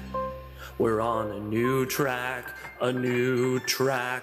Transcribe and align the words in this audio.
We're 0.78 1.00
on 1.00 1.32
a 1.32 1.40
new 1.40 1.86
track, 1.86 2.54
a 2.80 2.92
new 2.92 3.58
track. 3.58 4.22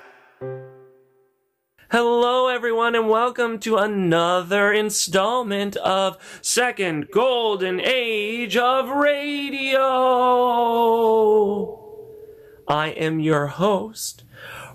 Hello, 1.91 2.47
everyone, 2.47 2.95
and 2.95 3.09
welcome 3.09 3.59
to 3.59 3.75
another 3.75 4.71
installment 4.71 5.75
of 5.75 6.17
Second 6.41 7.11
Golden 7.11 7.81
Age 7.81 8.55
of 8.55 8.87
Radio. 8.87 9.81
I 12.69 12.87
am 12.87 13.19
your 13.19 13.47
host, 13.47 14.23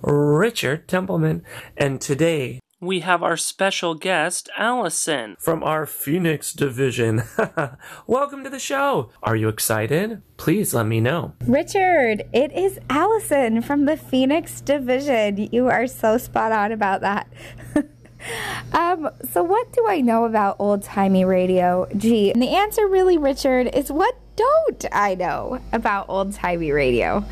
Richard 0.03 0.87
Templeman, 0.87 1.43
and 1.79 1.99
today 1.99 2.60
we 2.81 3.01
have 3.01 3.23
our 3.23 3.37
special 3.37 3.95
guest, 3.95 4.49
Allison, 4.57 5.37
from 5.39 5.63
our 5.63 5.85
Phoenix 5.85 6.55
division. 6.55 7.23
welcome 8.07 8.43
to 8.43 8.49
the 8.49 8.59
show. 8.59 9.11
Are 9.23 9.37
you 9.37 9.49
excited? 9.49 10.23
Please 10.39 10.73
let 10.73 10.87
me 10.87 10.99
know. 10.99 11.35
Richard, 11.47 12.25
it 12.33 12.53
is 12.53 12.79
Allison 12.89 13.61
from 13.61 13.85
the 13.85 13.99
Phoenix 13.99 14.63
Division. 14.63 15.51
You 15.53 15.69
are 15.69 15.87
so 15.87 16.17
spot 16.17 16.53
on 16.53 16.73
about 16.73 17.03
that. 17.03 17.31
um, 18.73 19.11
so, 19.31 19.43
what 19.43 19.71
do 19.75 19.85
I 19.87 20.01
know 20.01 20.25
about 20.25 20.57
old 20.59 20.83
timey 20.83 21.27
radio? 21.27 21.87
Gee, 21.99 22.33
and 22.33 22.41
the 22.41 22.57
answer, 22.57 22.89
really, 22.89 23.19
Richard, 23.19 23.75
is 23.75 23.93
what 23.93 24.17
don't 24.37 24.87
I 24.91 25.17
know 25.17 25.61
about 25.75 26.07
old 26.09 26.33
timey 26.33 26.73
radio? 26.73 27.23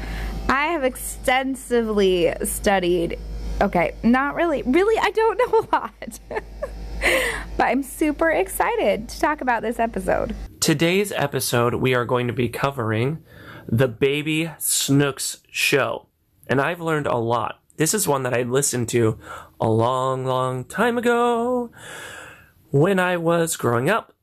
I 0.50 0.67
have 0.69 0.84
extensively 0.84 2.34
studied. 2.44 3.19
Okay, 3.61 3.95
not 4.05 4.37
really. 4.37 4.62
Really, 4.62 4.98
I 4.98 5.11
don't 5.11 5.39
know 5.39 5.59
a 5.59 5.67
lot. 5.75 6.20
but 7.56 7.65
I'm 7.65 7.83
super 7.83 8.31
excited 8.31 9.09
to 9.09 9.20
talk 9.20 9.41
about 9.41 9.62
this 9.62 9.81
episode. 9.81 10.34
Today's 10.61 11.11
episode, 11.11 11.75
we 11.75 11.95
are 11.95 12.05
going 12.05 12.28
to 12.28 12.33
be 12.33 12.48
covering 12.48 13.19
the 13.67 13.89
Baby 13.89 14.53
Snooks 14.59 15.39
show. 15.50 16.06
And 16.47 16.61
I've 16.61 16.81
learned 16.81 17.09
a 17.09 17.17
lot. 17.17 17.61
This 17.77 17.95
is 17.95 18.06
one 18.06 18.23
that 18.23 18.34
I 18.34 18.42
listened 18.42 18.89
to 18.91 19.19
a 19.61 19.69
long, 19.69 20.25
long 20.25 20.65
time 20.65 20.97
ago 20.97 21.70
when 22.70 23.00
I 23.00 23.17
was 23.17 23.56
growing 23.56 23.91
up. 23.91 24.15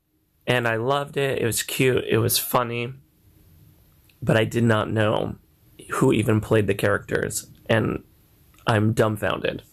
And 0.48 0.68
I 0.68 0.78
loved 0.78 1.18
it. 1.18 1.40
It 1.42 1.46
was 1.46 1.62
cute. 1.62 2.06
It 2.08 2.20
was 2.20 2.38
funny. 2.38 2.94
But 4.22 4.38
I 4.38 4.46
did 4.46 4.64
not 4.64 4.90
know 4.90 5.36
who 5.94 6.14
even 6.14 6.40
played 6.40 6.68
the 6.68 6.74
characters. 6.74 7.48
And 7.70 8.04
I'm 8.68 8.94
dumbfounded. 8.94 9.64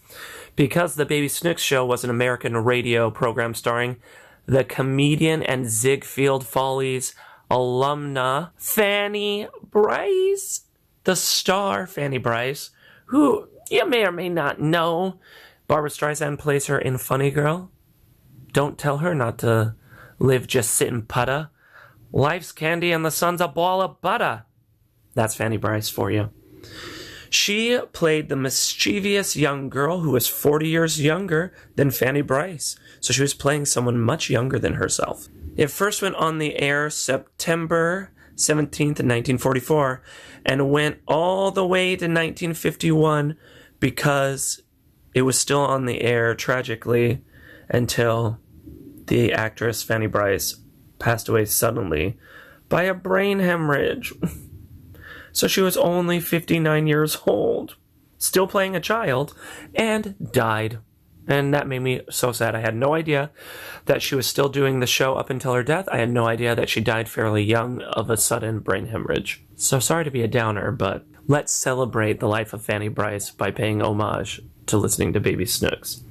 Because 0.55 0.95
the 0.95 1.05
Baby 1.05 1.27
Snooks 1.27 1.61
show 1.61 1.85
was 1.85 2.03
an 2.03 2.09
American 2.09 2.55
radio 2.57 3.09
program 3.09 3.53
starring 3.53 3.97
the 4.45 4.63
comedian 4.63 5.41
and 5.41 5.69
Ziegfeld 5.69 6.45
Follies 6.45 7.15
alumna 7.49 8.51
Fanny 8.55 9.47
Brice, 9.69 10.61
the 11.03 11.15
star 11.15 11.87
Fanny 11.87 12.17
Brice, 12.17 12.71
who 13.05 13.47
you 13.69 13.87
may 13.87 14.05
or 14.05 14.11
may 14.11 14.29
not 14.29 14.59
know. 14.59 15.19
Barbra 15.67 15.89
Streisand 15.89 16.39
plays 16.39 16.67
her 16.67 16.77
in 16.77 16.97
Funny 16.97 17.31
Girl. 17.31 17.71
Don't 18.51 18.77
tell 18.77 18.99
her 18.99 19.15
not 19.15 19.39
to 19.39 19.75
live 20.19 20.45
just 20.45 20.71
sitting 20.71 21.03
putta. 21.03 21.49
Life's 22.11 22.51
candy 22.51 22.91
and 22.91 23.03
the 23.03 23.11
sun's 23.11 23.41
a 23.41 23.47
ball 23.47 23.81
of 23.81 24.01
butter. 24.01 24.43
That's 25.15 25.35
Fanny 25.35 25.57
Brice 25.57 25.89
for 25.89 26.11
you. 26.11 26.29
She 27.33 27.79
played 27.93 28.29
the 28.29 28.35
mischievous 28.35 29.35
young 29.35 29.67
girl 29.67 30.01
who 30.01 30.11
was 30.11 30.27
40 30.27 30.67
years 30.67 31.01
younger 31.01 31.51
than 31.75 31.89
Fanny 31.89 32.21
Brice, 32.21 32.77
so 32.99 33.11
she 33.11 33.23
was 33.23 33.33
playing 33.33 33.65
someone 33.65 33.99
much 33.99 34.29
younger 34.29 34.59
than 34.59 34.75
herself. 34.75 35.29
It 35.55 35.71
first 35.71 36.03
went 36.03 36.13
on 36.13 36.37
the 36.37 36.59
air 36.59 36.91
September 36.91 38.11
17th, 38.35 39.01
1944, 39.01 40.03
and 40.45 40.69
went 40.69 40.99
all 41.07 41.49
the 41.49 41.65
way 41.65 41.95
to 41.95 42.05
1951 42.05 43.35
because 43.79 44.61
it 45.15 45.23
was 45.23 45.39
still 45.39 45.61
on 45.61 45.85
the 45.87 46.01
air, 46.01 46.35
tragically, 46.35 47.23
until 47.67 48.39
the 49.07 49.33
actress 49.33 49.81
Fanny 49.81 50.07
Brice 50.07 50.57
passed 50.99 51.27
away 51.27 51.45
suddenly 51.45 52.15
by 52.69 52.83
a 52.83 52.93
brain 52.93 53.39
hemorrhage. 53.39 54.13
so 55.33 55.47
she 55.47 55.61
was 55.61 55.75
only 55.75 56.19
59 56.19 56.87
years 56.87 57.17
old, 57.27 57.75
still 58.17 58.47
playing 58.47 58.75
a 58.75 58.79
child, 58.79 59.35
and 59.75 60.15
died. 60.31 60.77
And 61.27 61.53
that 61.53 61.67
made 61.67 61.79
me 61.79 62.01
so 62.09 62.31
sad. 62.31 62.55
I 62.55 62.59
had 62.59 62.75
no 62.75 62.93
idea 62.93 63.31
that 63.85 64.01
she 64.01 64.15
was 64.15 64.27
still 64.27 64.49
doing 64.49 64.79
the 64.79 64.87
show 64.87 65.15
up 65.15 65.29
until 65.29 65.53
her 65.53 65.63
death. 65.63 65.87
I 65.91 65.97
had 65.97 66.11
no 66.11 66.27
idea 66.27 66.53
that 66.55 66.69
she 66.69 66.81
died 66.81 67.09
fairly 67.09 67.43
young 67.43 67.81
of 67.81 68.09
a 68.09 68.17
sudden 68.17 68.59
brain 68.59 68.87
hemorrhage. 68.87 69.43
So 69.55 69.79
sorry 69.79 70.03
to 70.03 70.11
be 70.11 70.21
a 70.21 70.27
downer, 70.27 70.71
but 70.71 71.05
let's 71.27 71.51
celebrate 71.51 72.19
the 72.19 72.27
life 72.27 72.53
of 72.53 72.63
Fanny 72.63 72.89
Brice 72.89 73.31
by 73.31 73.51
paying 73.51 73.81
homage 73.81 74.41
to 74.67 74.77
listening 74.77 75.13
to 75.13 75.19
Baby 75.19 75.45
Snooks. 75.45 76.03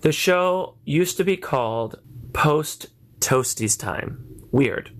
The 0.00 0.12
show 0.12 0.74
used 0.84 1.16
to 1.16 1.24
be 1.24 1.36
called 1.36 2.00
Post 2.32 2.88
Toasties 3.20 3.78
Time. 3.78 4.24
Weird. 4.50 4.90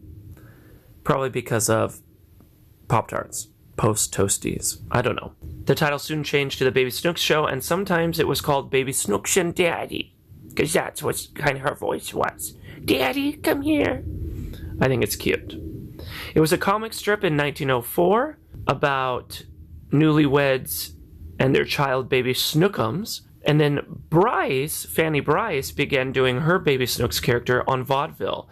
Probably 1.04 1.30
because 1.30 1.68
of 1.68 2.00
Pop 2.88 3.08
Tarts. 3.08 3.48
Post 3.76 4.14
Toasties. 4.14 4.80
I 4.90 5.02
don't 5.02 5.16
know. 5.16 5.32
The 5.64 5.74
title 5.74 5.98
soon 5.98 6.24
changed 6.24 6.58
to 6.58 6.64
the 6.64 6.70
Baby 6.70 6.90
Snooks 6.90 7.20
show, 7.20 7.44
and 7.44 7.62
sometimes 7.62 8.18
it 8.18 8.26
was 8.26 8.40
called 8.40 8.70
Baby 8.70 8.92
Snooks 8.92 9.36
and 9.36 9.54
Daddy, 9.54 10.14
because 10.48 10.72
that's 10.72 11.02
what 11.02 11.28
kind 11.34 11.56
of 11.56 11.62
her 11.62 11.74
voice 11.74 12.14
was. 12.14 12.56
Daddy, 12.84 13.34
come 13.34 13.62
here. 13.62 14.04
I 14.80 14.88
think 14.88 15.02
it's 15.02 15.16
cute. 15.16 15.60
It 16.34 16.40
was 16.40 16.52
a 16.52 16.58
comic 16.58 16.92
strip 16.92 17.24
in 17.24 17.36
1904 17.36 18.38
about 18.66 19.44
newlyweds 19.90 20.94
and 21.38 21.54
their 21.54 21.64
child 21.64 22.08
baby 22.08 22.32
Snookums. 22.32 23.22
And 23.44 23.60
then 23.60 23.80
Brice, 24.10 24.84
Fanny 24.84 25.20
Brice, 25.20 25.70
began 25.70 26.10
doing 26.12 26.40
her 26.40 26.58
Baby 26.58 26.86
Snooks 26.86 27.20
character 27.20 27.68
on 27.68 27.84
vaudeville. 27.84 28.48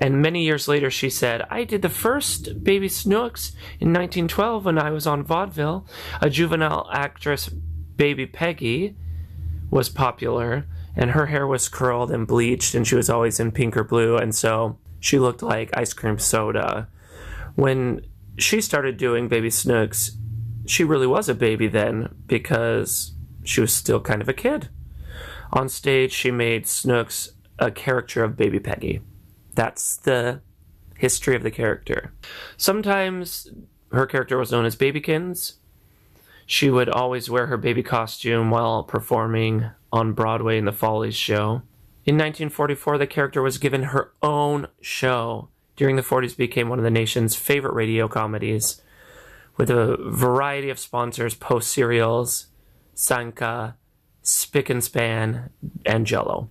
And 0.00 0.22
many 0.22 0.44
years 0.44 0.66
later, 0.66 0.90
she 0.90 1.10
said, 1.10 1.42
I 1.50 1.64
did 1.64 1.82
the 1.82 1.90
first 1.90 2.64
Baby 2.64 2.88
Snooks 2.88 3.50
in 3.78 3.88
1912 3.88 4.64
when 4.64 4.78
I 4.78 4.90
was 4.90 5.06
on 5.06 5.22
vaudeville. 5.22 5.86
A 6.22 6.30
juvenile 6.30 6.88
actress, 6.90 7.48
Baby 7.48 8.24
Peggy, 8.26 8.96
was 9.70 9.90
popular, 9.90 10.66
and 10.96 11.10
her 11.10 11.26
hair 11.26 11.46
was 11.46 11.68
curled 11.68 12.10
and 12.10 12.26
bleached, 12.26 12.74
and 12.74 12.86
she 12.86 12.96
was 12.96 13.10
always 13.10 13.38
in 13.38 13.52
pink 13.52 13.76
or 13.76 13.84
blue, 13.84 14.16
and 14.16 14.34
so 14.34 14.78
she 15.00 15.18
looked 15.18 15.42
like 15.42 15.76
ice 15.76 15.92
cream 15.92 16.18
soda. 16.18 16.88
When 17.54 18.06
she 18.38 18.62
started 18.62 18.96
doing 18.96 19.28
Baby 19.28 19.50
Snooks, 19.50 20.12
she 20.66 20.82
really 20.82 21.06
was 21.06 21.28
a 21.28 21.34
baby 21.34 21.68
then 21.68 22.14
because 22.26 23.12
she 23.44 23.60
was 23.60 23.72
still 23.72 24.00
kind 24.00 24.22
of 24.22 24.28
a 24.28 24.34
kid. 24.34 24.70
On 25.52 25.68
stage, 25.68 26.12
she 26.12 26.30
made 26.30 26.66
Snooks 26.66 27.32
a 27.58 27.70
character 27.70 28.24
of 28.24 28.36
Baby 28.36 28.60
Peggy. 28.60 29.02
That's 29.54 29.96
the 29.96 30.40
history 30.96 31.34
of 31.34 31.42
the 31.42 31.50
character. 31.50 32.12
Sometimes 32.56 33.48
her 33.92 34.06
character 34.06 34.38
was 34.38 34.52
known 34.52 34.64
as 34.64 34.76
Babykins. 34.76 35.54
She 36.46 36.70
would 36.70 36.88
always 36.88 37.30
wear 37.30 37.46
her 37.46 37.56
baby 37.56 37.82
costume 37.82 38.50
while 38.50 38.82
performing 38.82 39.70
on 39.92 40.12
Broadway 40.12 40.58
in 40.58 40.64
the 40.64 40.72
Follies 40.72 41.16
show. 41.16 41.62
In 42.04 42.16
1944, 42.16 42.98
the 42.98 43.06
character 43.06 43.42
was 43.42 43.58
given 43.58 43.84
her 43.84 44.12
own 44.22 44.66
show. 44.80 45.48
During 45.76 45.96
the 45.96 46.02
40s, 46.02 46.36
became 46.36 46.68
one 46.68 46.78
of 46.78 46.84
the 46.84 46.90
nation's 46.90 47.36
favorite 47.36 47.74
radio 47.74 48.08
comedies, 48.08 48.82
with 49.56 49.70
a 49.70 49.96
variety 49.96 50.70
of 50.70 50.78
sponsors: 50.78 51.34
Post 51.34 51.72
cereals, 51.72 52.48
Sanka, 52.94 53.76
Spick 54.22 54.68
and 54.68 54.84
Span, 54.84 55.50
and 55.86 56.06
Jello. 56.06 56.50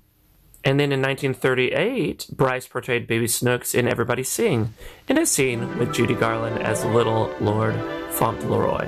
And 0.69 0.80
then 0.80 0.92
in 0.92 1.01
1938, 1.01 2.27
Brice 2.30 2.68
portrayed 2.68 3.07
Baby 3.07 3.27
Snooks 3.27 3.74
in 3.74 3.88
Everybody 3.88 4.21
Sing, 4.21 4.75
in 5.07 5.18
a 5.18 5.25
scene 5.25 5.80
with 5.80 5.92
Judy 5.92 6.13
Garland 6.13 6.62
as 6.62 6.86
Little 6.86 7.33
Lord 7.42 7.74
Fauntleroy. 8.12 8.88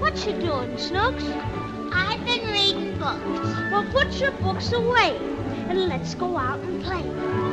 What 0.00 0.26
you 0.26 0.32
doing, 0.40 0.76
Snooks? 0.76 1.22
I've 1.92 2.24
been 2.24 2.50
reading 2.50 2.98
books. 2.98 3.22
Well, 3.70 3.86
put 3.92 4.12
your 4.20 4.32
books 4.32 4.72
away 4.72 5.16
and 5.68 5.88
let's 5.88 6.16
go 6.16 6.36
out 6.36 6.58
and 6.58 6.82
play. 6.82 7.02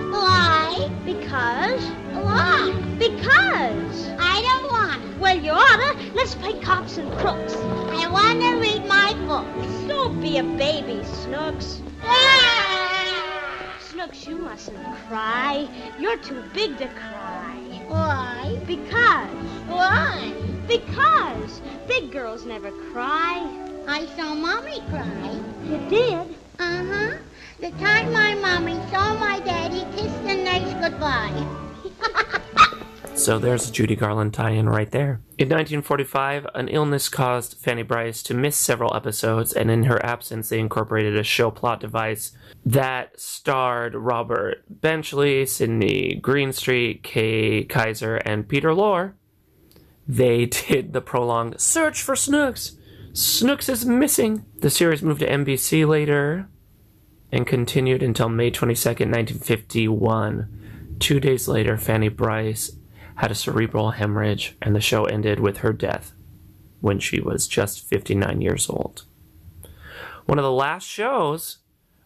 Why? 0.09 0.56
Why? 0.77 0.89
Because. 1.05 1.83
Why? 2.23 2.71
Because. 2.99 4.09
I 4.19 4.41
don't 4.43 4.71
want. 4.71 5.19
Well, 5.19 5.35
you 5.35 5.49
oughta. 5.49 5.97
Let's 6.13 6.35
play 6.35 6.59
cops 6.59 6.97
and 6.97 7.11
crooks. 7.17 7.55
I 7.55 8.07
want 8.07 8.41
to 8.41 8.59
read 8.59 8.85
my 8.85 9.13
books. 9.25 9.73
Don't 9.87 10.21
be 10.21 10.37
a 10.37 10.43
baby, 10.43 11.03
Snooks. 11.03 11.81
Ah! 12.03 13.75
Snooks, 13.79 14.27
you 14.27 14.37
mustn't 14.37 14.77
cry. 15.07 15.67
You're 15.99 16.19
too 16.19 16.43
big 16.53 16.77
to 16.77 16.87
cry. 16.89 17.83
Why? 17.87 18.61
Because. 18.67 19.29
Why? 19.67 20.31
Because. 20.67 21.59
Big 21.87 22.11
girls 22.11 22.45
never 22.45 22.69
cry. 22.91 23.41
I 23.87 24.05
saw 24.15 24.35
Mommy 24.35 24.81
cry. 24.91 25.41
You 25.65 25.77
did? 25.89 26.35
Uh-huh. 26.59 27.17
The 27.59 27.71
time 27.71 28.13
my 28.13 28.35
mommy 28.35 28.75
saw 28.91 29.15
my 29.15 29.39
daddy 29.39 29.83
kiss 29.95 30.13
the 30.17 30.35
nurse 30.35 30.73
goodbye. 30.79 31.47
So 33.15 33.39
there's 33.39 33.67
a 33.67 33.71
Judy 33.71 33.95
Garland 33.95 34.35
tie 34.35 34.51
in 34.51 34.69
right 34.69 34.91
there. 34.91 35.21
In 35.39 35.49
1945, 35.49 36.45
an 36.53 36.67
illness 36.67 37.09
caused 37.09 37.57
Fanny 37.57 37.81
Brice 37.81 38.21
to 38.23 38.35
miss 38.35 38.55
several 38.55 38.95
episodes, 38.95 39.53
and 39.53 39.71
in 39.71 39.85
her 39.85 40.05
absence, 40.05 40.49
they 40.49 40.59
incorporated 40.59 41.17
a 41.17 41.23
show 41.23 41.49
plot 41.49 41.79
device 41.79 42.31
that 42.63 43.19
starred 43.19 43.95
Robert 43.95 44.63
Benchley, 44.69 45.47
Sidney 45.47 46.19
Greenstreet, 46.21 47.01
Kay 47.01 47.65
Kyser, 47.65 48.21
and 48.23 48.47
Peter 48.47 48.69
Lorre. 48.69 49.13
They 50.07 50.45
did 50.67 50.93
the 50.93 51.01
prolonged 51.01 51.59
search 51.59 52.03
for 52.03 52.15
Snooks. 52.15 52.77
Snooks 53.13 53.67
is 53.67 53.83
missing. 53.83 54.45
The 54.59 54.69
series 54.69 55.01
moved 55.01 55.21
to 55.21 55.27
NBC 55.27 55.87
later 55.87 56.47
and 57.31 57.45
continued 57.45 58.01
until 58.01 58.29
May 58.29 58.51
22nd, 58.51 59.11
1951. 59.11 60.95
Two 60.99 61.19
days 61.19 61.47
later, 61.47 61.77
Fanny 61.77 62.09
Brice 62.09 62.77
had 63.15 63.31
a 63.31 63.35
cerebral 63.35 63.91
hemorrhage, 63.91 64.55
and 64.61 64.75
the 64.75 64.81
show 64.81 65.05
ended 65.05 65.39
with 65.39 65.57
her 65.57 65.73
death 65.73 66.13
when 66.79 66.99
she 66.99 67.19
was 67.19 67.47
just 67.47 67.83
59 67.87 68.41
years 68.41 68.69
old. 68.69 69.03
One 70.25 70.37
of 70.37 70.43
the 70.43 70.51
last 70.51 70.87
shows 70.87 71.57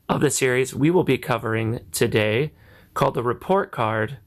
of 0.07 0.21
the 0.21 0.29
series 0.29 0.73
we 0.73 0.89
will 0.89 1.03
be 1.03 1.17
covering 1.17 1.79
today, 1.91 2.53
called 2.93 3.13
The 3.13 3.23
Report 3.23 3.71
Card, 3.71 4.17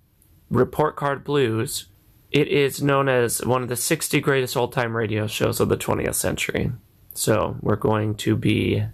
Report 0.50 0.96
Card 0.96 1.24
Blues, 1.24 1.86
it 2.30 2.48
is 2.48 2.82
known 2.82 3.08
as 3.08 3.44
one 3.46 3.62
of 3.62 3.68
the 3.68 3.76
60 3.76 4.20
greatest 4.20 4.56
old 4.56 4.72
time 4.72 4.96
radio 4.96 5.26
shows 5.26 5.60
of 5.60 5.68
the 5.68 5.76
20th 5.76 6.16
century. 6.16 6.72
So 7.14 7.56
we're 7.60 7.76
going 7.76 8.16
to 8.16 8.34
be 8.34 8.84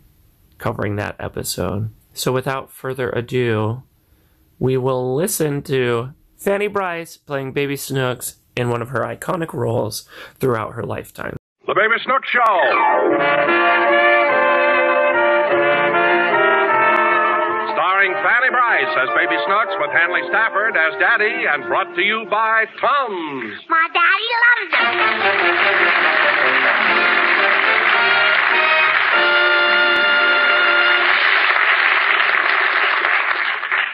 covering 0.60 0.94
that 0.96 1.16
episode. 1.18 1.90
So 2.12 2.32
without 2.32 2.70
further 2.70 3.10
ado, 3.10 3.82
we 4.58 4.76
will 4.76 5.16
listen 5.16 5.62
to 5.62 6.10
Fanny 6.36 6.68
Brice 6.68 7.16
playing 7.16 7.52
Baby 7.52 7.76
Snooks 7.76 8.36
in 8.56 8.68
one 8.68 8.82
of 8.82 8.90
her 8.90 9.00
iconic 9.00 9.52
roles 9.52 10.08
throughout 10.38 10.74
her 10.74 10.84
lifetime. 10.84 11.36
The 11.66 11.74
Baby 11.74 11.96
Snook 12.04 12.24
Show. 12.26 13.60
Starring 17.72 18.12
Fanny 18.20 18.50
Brice 18.50 18.92
as 19.00 19.08
Baby 19.16 19.36
Snooks 19.46 19.74
with 19.80 19.90
Hanley 19.92 20.22
Stafford 20.28 20.76
as 20.76 20.98
Daddy 20.98 21.46
and 21.48 21.64
brought 21.68 21.94
to 21.94 22.02
you 22.02 22.26
by 22.30 22.64
Tums. 22.80 23.64
My 23.68 23.86
daddy 23.94 24.28
loves 24.44 24.74
it. 26.26 26.29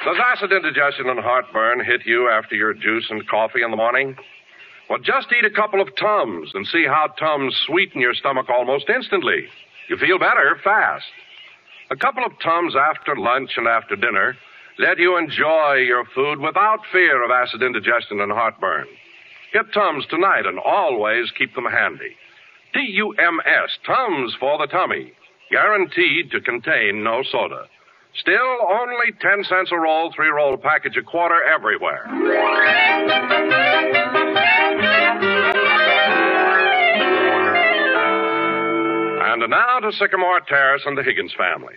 Does 0.07 0.23
acid 0.25 0.53
indigestion 0.53 1.09
and 1.09 1.19
heartburn 1.19 1.85
hit 1.85 2.07
you 2.07 2.29
after 2.31 2.55
your 2.55 2.73
juice 2.73 3.09
and 3.11 3.27
coffee 3.27 3.65
in 3.65 3.73
the 3.73 3.77
morning? 3.77 4.15
Well, 4.89 5.01
just 5.01 5.27
eat 5.37 5.45
a 5.45 5.51
couple 5.51 5.83
of 5.83 5.89
Tums 5.99 6.53
and 6.55 6.65
see 6.65 6.87
how 6.87 7.09
Tums 7.19 7.61
sweeten 7.67 8.01
your 8.01 8.15
stomach 8.15 8.47
almost 8.49 8.89
instantly. 8.89 9.49
You 9.89 9.97
feel 9.97 10.21
better 10.21 10.61
fast. 10.63 11.07
A 11.91 11.97
couple 11.97 12.25
of 12.25 12.31
Tums 12.41 12.77
after 12.77 13.17
lunch 13.17 13.51
and 13.57 13.67
after 13.67 13.97
dinner 13.97 14.37
let 14.79 14.99
you 14.99 15.19
enjoy 15.19 15.83
your 15.85 16.05
food 16.15 16.39
without 16.39 16.87
fear 16.93 17.25
of 17.25 17.33
acid 17.33 17.65
indigestion 17.65 18.21
and 18.21 18.31
heartburn. 18.31 18.87
Get 19.53 19.73
Tums 19.75 20.07
tonight 20.09 20.47
and 20.47 20.61
always 20.61 21.33
keep 21.37 21.53
them 21.57 21.67
handy. 21.67 22.15
T 22.75 22.79
U 22.95 23.13
M 23.19 23.41
S, 23.45 23.71
Tums 23.85 24.37
for 24.39 24.57
the 24.57 24.69
tummy. 24.69 25.15
Guaranteed 25.51 26.31
to 26.31 26.41
contain 26.41 27.03
no 27.03 27.25
soda. 27.29 27.67
Still 28.21 28.59
only 28.69 29.13
10 29.21 29.45
cents 29.45 29.71
a 29.73 29.79
roll, 29.79 30.13
three 30.15 30.29
roll 30.29 30.57
package 30.57 30.97
a 30.97 31.03
quarter 31.03 31.43
everywhere. 31.45 32.07
And 39.07 39.51
now 39.51 39.81
to 39.81 39.93
Sycamore 39.93 40.41
Terrace 40.49 40.83
and 40.87 40.97
the 40.97 41.03
Higgins 41.03 41.35
family. 41.37 41.75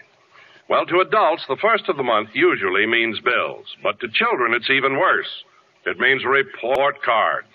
Well, 0.69 0.85
to 0.85 1.01
adults, 1.01 1.43
the 1.49 1.57
first 1.61 1.89
of 1.89 1.97
the 1.97 2.03
month 2.03 2.29
usually 2.33 2.85
means 2.85 3.19
bills, 3.21 3.65
but 3.83 3.99
to 3.99 4.07
children, 4.07 4.53
it's 4.53 4.69
even 4.69 4.97
worse. 4.99 5.43
It 5.85 5.99
means 5.99 6.23
report 6.25 7.01
cards. 7.03 7.47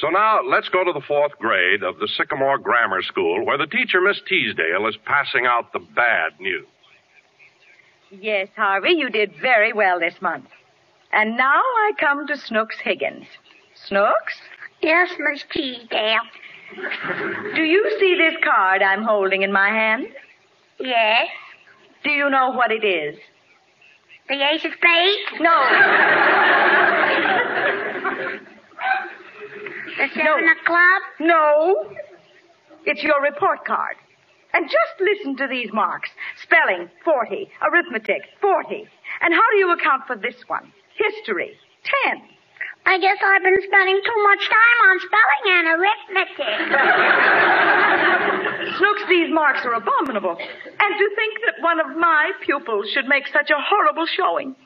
So 0.00 0.08
now 0.08 0.40
let's 0.44 0.68
go 0.68 0.84
to 0.84 0.92
the 0.92 1.04
fourth 1.06 1.32
grade 1.38 1.82
of 1.82 1.98
the 1.98 2.08
Sycamore 2.16 2.58
Grammar 2.58 3.02
School, 3.02 3.46
where 3.46 3.58
the 3.58 3.66
teacher, 3.66 4.00
Miss 4.00 4.20
Teasdale, 4.28 4.88
is 4.88 4.96
passing 5.06 5.46
out 5.46 5.72
the 5.72 5.80
bad 5.94 6.40
news. 6.40 6.66
Yes, 8.10 8.48
Harvey, 8.56 8.90
you 8.92 9.08
did 9.10 9.32
very 9.40 9.72
well 9.72 10.00
this 10.00 10.20
month. 10.20 10.46
And 11.12 11.36
now 11.36 11.60
I 11.60 11.92
come 11.98 12.26
to 12.26 12.36
Snooks 12.36 12.76
Higgins. 12.82 13.26
Snooks, 13.74 14.34
Yes, 14.82 15.10
Miss 15.18 15.44
Teasdale. 15.52 16.20
do 17.54 17.62
you 17.62 17.96
see 18.00 18.16
this 18.16 18.34
card 18.42 18.82
I'm 18.82 19.02
holding 19.02 19.42
in 19.42 19.52
my 19.52 19.68
hand? 19.68 20.06
Yes. 20.78 21.28
Do 22.02 22.10
you 22.10 22.30
know 22.30 22.50
what 22.52 22.70
it 22.72 22.82
is? 22.84 23.18
The 24.28 24.34
ace 24.42 24.64
of 24.64 24.72
spades? 24.72 25.40
No. 25.40 25.56
The 29.98 30.08
seven 30.14 30.48
of 30.48 30.64
clubs? 30.64 31.04
No. 31.20 31.92
It's 32.86 33.02
your 33.02 33.20
report 33.20 33.64
card. 33.66 33.96
And 34.52 34.66
just 34.66 35.00
listen 35.00 35.36
to 35.36 35.46
these 35.46 35.72
marks. 35.72 36.10
Spelling, 36.42 36.90
40. 37.04 37.48
Arithmetic, 37.62 38.22
40. 38.40 38.88
And 39.20 39.32
how 39.34 39.48
do 39.52 39.58
you 39.58 39.70
account 39.72 40.06
for 40.06 40.16
this 40.16 40.34
one? 40.48 40.72
History, 40.96 41.56
10. 42.10 42.22
I 42.86 42.98
guess 42.98 43.18
I've 43.22 43.42
been 43.42 43.60
spending 43.60 44.00
too 44.02 44.22
much 44.24 44.48
time 44.48 44.80
on 44.88 45.00
spelling 45.04 45.44
and 45.52 45.68
arithmetic. 45.76 46.40
Snooks, 48.78 49.02
these 49.08 49.30
marks 49.30 49.64
are 49.64 49.74
abominable. 49.74 50.36
And 50.36 50.98
to 50.98 51.10
think 51.14 51.38
that 51.46 51.60
one 51.62 51.78
of 51.78 51.94
my 51.96 52.32
pupils 52.44 52.90
should 52.92 53.06
make 53.06 53.28
such 53.28 53.50
a 53.50 53.58
horrible 53.58 54.06
showing. 54.06 54.56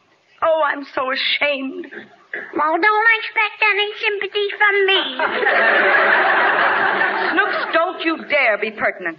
Oh, 0.42 0.62
I'm 0.64 0.84
so 0.94 1.10
ashamed. 1.10 1.86
well, 2.56 2.78
don't 2.80 3.08
expect 3.18 3.62
any 3.62 3.92
sympathy 4.00 4.48
from 4.58 4.86
me. 4.86 5.18
Snooks, 7.32 7.66
don't 7.72 8.00
you 8.02 8.16
dare 8.28 8.58
be 8.58 8.70
pertinent. 8.70 9.18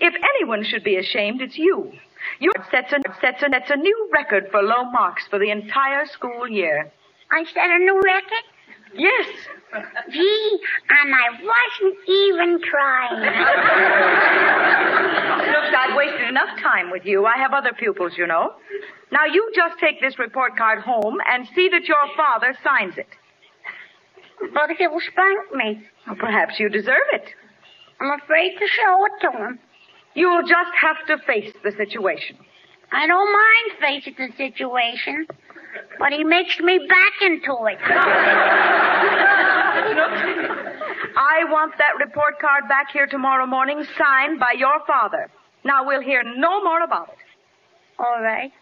If 0.00 0.14
anyone 0.14 0.64
should 0.64 0.84
be 0.84 0.96
ashamed, 0.96 1.40
it's 1.40 1.56
you. 1.56 1.92
You 2.40 2.52
sets 2.70 2.92
a, 2.92 2.98
sets 3.20 3.42
a, 3.42 3.48
sets 3.50 3.70
a 3.70 3.76
new 3.76 4.10
record 4.12 4.48
for 4.50 4.62
low 4.62 4.84
marks 4.90 5.26
for 5.28 5.38
the 5.38 5.50
entire 5.50 6.06
school 6.06 6.48
year. 6.48 6.90
I 7.30 7.44
set 7.44 7.70
a 7.70 7.78
new 7.78 8.00
record? 8.04 8.44
Yes. 8.94 9.26
Gee, 10.10 10.58
and 10.88 11.14
I 11.14 11.28
wasn't 11.42 11.98
even 12.08 12.60
trying. 12.62 13.20
Snooks, 15.44 15.76
I've 15.76 15.96
wasted 15.96 16.28
enough 16.28 16.58
time 16.62 16.90
with 16.90 17.04
you. 17.04 17.26
I 17.26 17.36
have 17.36 17.52
other 17.52 17.72
pupils, 17.72 18.12
you 18.16 18.26
know. 18.26 18.54
Now 19.12 19.24
you 19.26 19.50
just 19.54 19.78
take 19.78 20.00
this 20.00 20.18
report 20.18 20.56
card 20.56 20.80
home 20.80 21.18
and 21.30 21.46
see 21.54 21.68
that 21.68 21.84
your 21.84 22.06
father 22.16 22.56
signs 22.64 22.96
it. 22.96 23.08
but 24.54 24.70
he'll 24.78 25.00
spank 25.00 25.54
me. 25.54 25.82
Well, 26.06 26.16
perhaps 26.16 26.58
you 26.58 26.68
deserve 26.68 27.08
it. 27.12 27.24
I'm 28.00 28.10
afraid 28.20 28.56
to 28.58 28.66
show 28.66 29.06
it 29.06 29.20
to 29.22 29.30
him. 29.44 29.58
You'll 30.16 30.42
just 30.42 30.72
have 30.80 30.96
to 31.08 31.18
face 31.26 31.52
the 31.62 31.72
situation. 31.72 32.38
I 32.90 33.06
don't 33.06 33.32
mind 33.32 33.72
facing 33.80 34.14
the 34.16 34.32
situation, 34.36 35.26
but 35.98 36.12
he 36.12 36.24
makes 36.24 36.58
me 36.58 36.78
back 36.88 37.12
into 37.20 37.52
it. 37.66 37.78
I 41.18 41.44
want 41.50 41.74
that 41.76 41.98
report 42.02 42.38
card 42.40 42.66
back 42.66 42.90
here 42.92 43.06
tomorrow 43.06 43.44
morning 43.46 43.84
signed 43.98 44.40
by 44.40 44.52
your 44.56 44.80
father. 44.86 45.28
Now 45.64 45.86
we'll 45.86 46.00
hear 46.02 46.22
no 46.22 46.64
more 46.64 46.82
about 46.82 47.10
it. 47.10 47.18
All 47.98 48.22
right. 48.22 48.52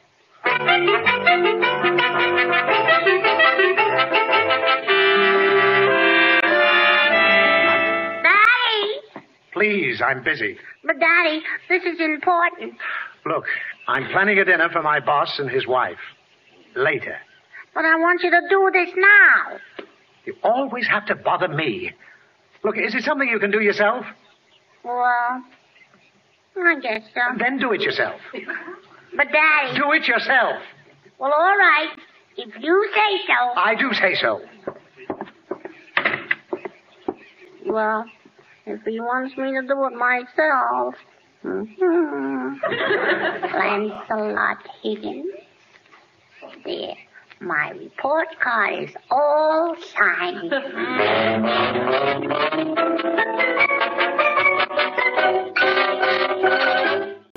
Please, 9.55 10.03
I'm 10.05 10.23
busy. 10.23 10.59
But 10.85 10.97
Daddy, 10.99 11.41
this 11.69 11.83
is 11.85 12.01
important. 12.01 12.75
Look, 13.25 13.45
I'm 13.89 14.07
planning 14.11 14.39
a 14.39 14.45
dinner 14.45 14.69
for 14.71 14.83
my 14.83 15.01
boss 15.01 15.39
and 15.39 15.49
his 15.49 15.67
wife. 15.67 15.99
Later. 16.77 17.17
But 17.73 17.85
I 17.85 17.95
want 17.97 18.23
you 18.23 18.31
to 18.31 18.41
do 18.51 18.71
this 18.73 18.89
now. 18.97 19.87
You 20.27 20.35
always 20.43 20.87
have 20.89 21.07
to 21.07 21.15
bother 21.15 21.49
me. 21.49 21.93
Look, 22.65 22.77
is 22.77 22.95
it 22.95 23.05
something 23.05 23.29
you 23.29 23.39
can 23.39 23.53
do 23.53 23.61
yourself? 23.61 24.05
Well, 24.85 25.45
I 26.57 26.81
guess 26.81 27.03
so. 27.15 27.21
Then 27.39 27.59
do 27.59 27.73
it 27.73 27.81
yourself. 27.81 28.21
But, 29.17 29.29
Daddy. 29.33 29.79
Do 29.79 29.93
it 29.93 30.09
yourself. 30.09 30.63
Well, 31.19 31.33
all 31.33 31.57
right. 31.57 31.91
If 32.37 32.61
you 32.61 32.91
say 32.93 33.25
so. 33.27 33.61
I 33.61 33.75
do 33.77 33.93
say 33.93 34.15
so. 34.21 34.41
Well, 37.67 38.05
if 38.67 38.83
he 38.85 39.01
wants 39.01 39.37
me 39.37 39.53
to 39.53 39.63
do 39.63 39.85
it 39.87 39.95
myself. 39.95 40.95
Mm-hmm. 41.45 42.55
Lancelot 43.59 44.59
Higgins. 44.83 45.27
There. 46.65 46.97
My 47.41 47.71
report 47.71 48.29
card 48.41 48.85
is 48.85 48.97
all 49.11 49.77
signed. 49.77 50.51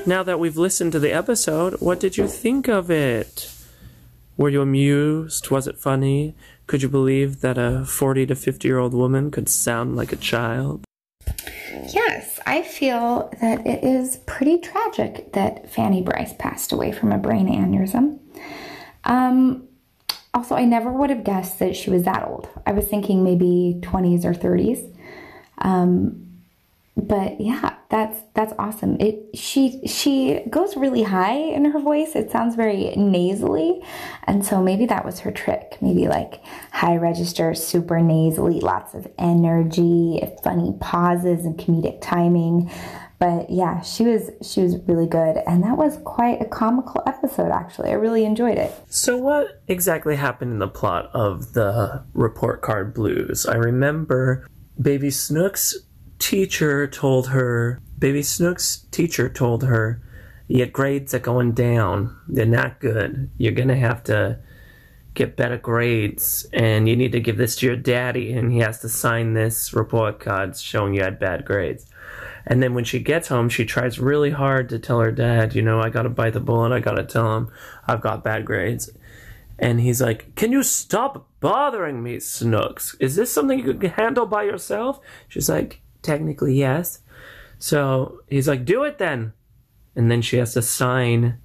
Now 0.05 0.23
that 0.23 0.39
we've 0.39 0.55
listened 0.55 0.93
to 0.93 0.99
the 0.99 1.11
episode, 1.11 1.81
what 1.81 1.99
did 1.99 2.15
you 2.15 2.27
think 2.27 2.69
of 2.69 2.89
it? 2.89 3.51
Were 4.37 4.47
you 4.49 4.61
amused? 4.61 5.49
Was 5.49 5.67
it 5.67 5.77
funny? 5.77 6.35
Could 6.67 6.81
you 6.83 6.89
believe 6.89 7.41
that 7.41 7.57
a 7.57 7.83
40 7.83 8.27
to 8.27 8.35
50 8.35 8.67
year 8.67 8.77
old 8.77 8.93
woman 8.93 9.31
could 9.31 9.49
sound 9.49 9.97
like 9.97 10.13
a 10.13 10.17
child? 10.17 10.86
Yes, 11.89 12.39
I 12.45 12.61
feel 12.61 13.31
that 13.41 13.65
it 13.65 13.83
is 13.83 14.17
pretty 14.25 14.59
tragic 14.59 15.33
that 15.33 15.69
Fanny 15.69 16.01
Brice 16.01 16.33
passed 16.37 16.71
away 16.71 16.91
from 16.91 17.11
a 17.11 17.17
brain 17.17 17.47
aneurysm. 17.47 18.19
Um, 19.03 19.67
also, 20.33 20.55
I 20.55 20.65
never 20.65 20.91
would 20.91 21.09
have 21.09 21.23
guessed 21.23 21.59
that 21.59 21.75
she 21.75 21.89
was 21.89 22.03
that 22.03 22.27
old. 22.27 22.49
I 22.65 22.71
was 22.71 22.85
thinking 22.85 23.23
maybe 23.23 23.79
20s 23.81 24.25
or 24.25 24.33
30s. 24.33 24.95
Um, 25.59 26.26
but 26.97 27.39
yeah, 27.39 27.75
that's 27.89 28.23
that's 28.33 28.53
awesome. 28.57 28.97
It 28.99 29.37
she 29.37 29.85
she 29.85 30.41
goes 30.49 30.75
really 30.75 31.03
high 31.03 31.37
in 31.37 31.65
her 31.65 31.79
voice. 31.79 32.15
It 32.15 32.31
sounds 32.31 32.55
very 32.55 32.95
nasally, 32.95 33.83
and 34.23 34.43
so 34.43 34.63
maybe 34.63 34.87
that 34.87 35.05
was 35.05 35.19
her 35.19 35.31
trick. 35.31 35.77
Maybe 35.79 36.07
like 36.07 36.43
high 36.71 36.97
register, 36.97 37.53
super 37.53 37.99
nasally, 37.99 38.61
lots 38.61 38.95
of 38.95 39.07
energy, 39.19 40.19
funny 40.43 40.75
pauses, 40.81 41.45
and 41.45 41.55
comedic 41.55 42.01
timing. 42.01 42.71
But 43.19 43.51
yeah, 43.51 43.81
she 43.81 44.03
was 44.03 44.31
she 44.41 44.61
was 44.61 44.77
really 44.87 45.07
good, 45.07 45.37
and 45.45 45.63
that 45.63 45.77
was 45.77 45.99
quite 46.03 46.41
a 46.41 46.45
comical 46.45 47.03
episode. 47.05 47.51
Actually, 47.51 47.89
I 47.89 47.93
really 47.93 48.25
enjoyed 48.25 48.57
it. 48.57 48.73
So, 48.89 49.17
what 49.17 49.61
exactly 49.67 50.15
happened 50.15 50.53
in 50.53 50.59
the 50.59 50.67
plot 50.67 51.11
of 51.13 51.53
the 51.53 52.03
report 52.13 52.63
card 52.63 52.95
blues? 52.95 53.45
I 53.45 53.55
remember 53.55 54.47
Baby 54.81 55.09
Snook's 55.09 55.75
teacher 56.19 56.87
told 56.87 57.29
her, 57.29 57.81
Baby 57.97 58.21
Snook's 58.23 58.85
teacher 58.91 59.29
told 59.29 59.63
her, 59.63 60.01
your 60.47 60.67
grades 60.67 61.13
are 61.13 61.19
going 61.19 61.51
down. 61.51 62.17
They're 62.27 62.45
not 62.45 62.79
good. 62.79 63.29
You're 63.37 63.51
going 63.51 63.67
to 63.67 63.75
have 63.75 64.03
to 64.05 64.39
get 65.13 65.35
better 65.35 65.57
grades, 65.57 66.45
and 66.53 66.87
you 66.87 66.95
need 66.95 67.11
to 67.11 67.19
give 67.19 67.37
this 67.37 67.55
to 67.57 67.65
your 67.65 67.75
daddy, 67.75 68.33
and 68.33 68.51
he 68.51 68.59
has 68.59 68.79
to 68.81 68.89
sign 68.89 69.33
this 69.33 69.73
report 69.73 70.19
card 70.19 70.55
showing 70.55 70.93
you 70.93 71.01
had 71.01 71.19
bad 71.19 71.43
grades. 71.43 71.87
And 72.45 72.63
then 72.63 72.73
when 72.73 72.85
she 72.85 72.99
gets 72.99 73.27
home, 73.27 73.49
she 73.49 73.65
tries 73.65 73.99
really 73.99 74.29
hard 74.29 74.69
to 74.69 74.79
tell 74.79 75.01
her 75.01 75.11
dad, 75.11 75.53
you 75.53 75.61
know, 75.61 75.81
I 75.81 75.89
got 75.89 76.03
to 76.03 76.09
bite 76.09 76.33
the 76.33 76.39
bullet. 76.39 76.71
I 76.71 76.79
got 76.79 76.93
to 76.93 77.03
tell 77.03 77.35
him 77.35 77.51
I've 77.87 77.99
got 77.99 78.23
bad 78.23 78.45
grades. 78.45 78.89
And 79.59 79.81
he's 79.81 80.01
like, 80.01 80.33
Can 80.35 80.51
you 80.51 80.63
stop 80.63 81.27
bothering 81.41 82.01
me, 82.01 82.19
Snooks? 82.19 82.95
Is 82.99 83.15
this 83.15 83.33
something 83.33 83.59
you 83.59 83.73
can 83.73 83.89
handle 83.89 84.27
by 84.27 84.43
yourself? 84.43 85.01
She's 85.27 85.49
like, 85.49 85.81
Technically, 86.07 86.55
yes. 86.55 87.01
So 87.59 88.21
he's 88.29 88.47
like, 88.47 88.65
Do 88.65 88.83
it 88.83 88.97
then. 88.97 89.33
And 89.95 90.09
then 90.09 90.21
she 90.21 90.37
has 90.37 90.53
to 90.53 90.61
sign 90.61 91.37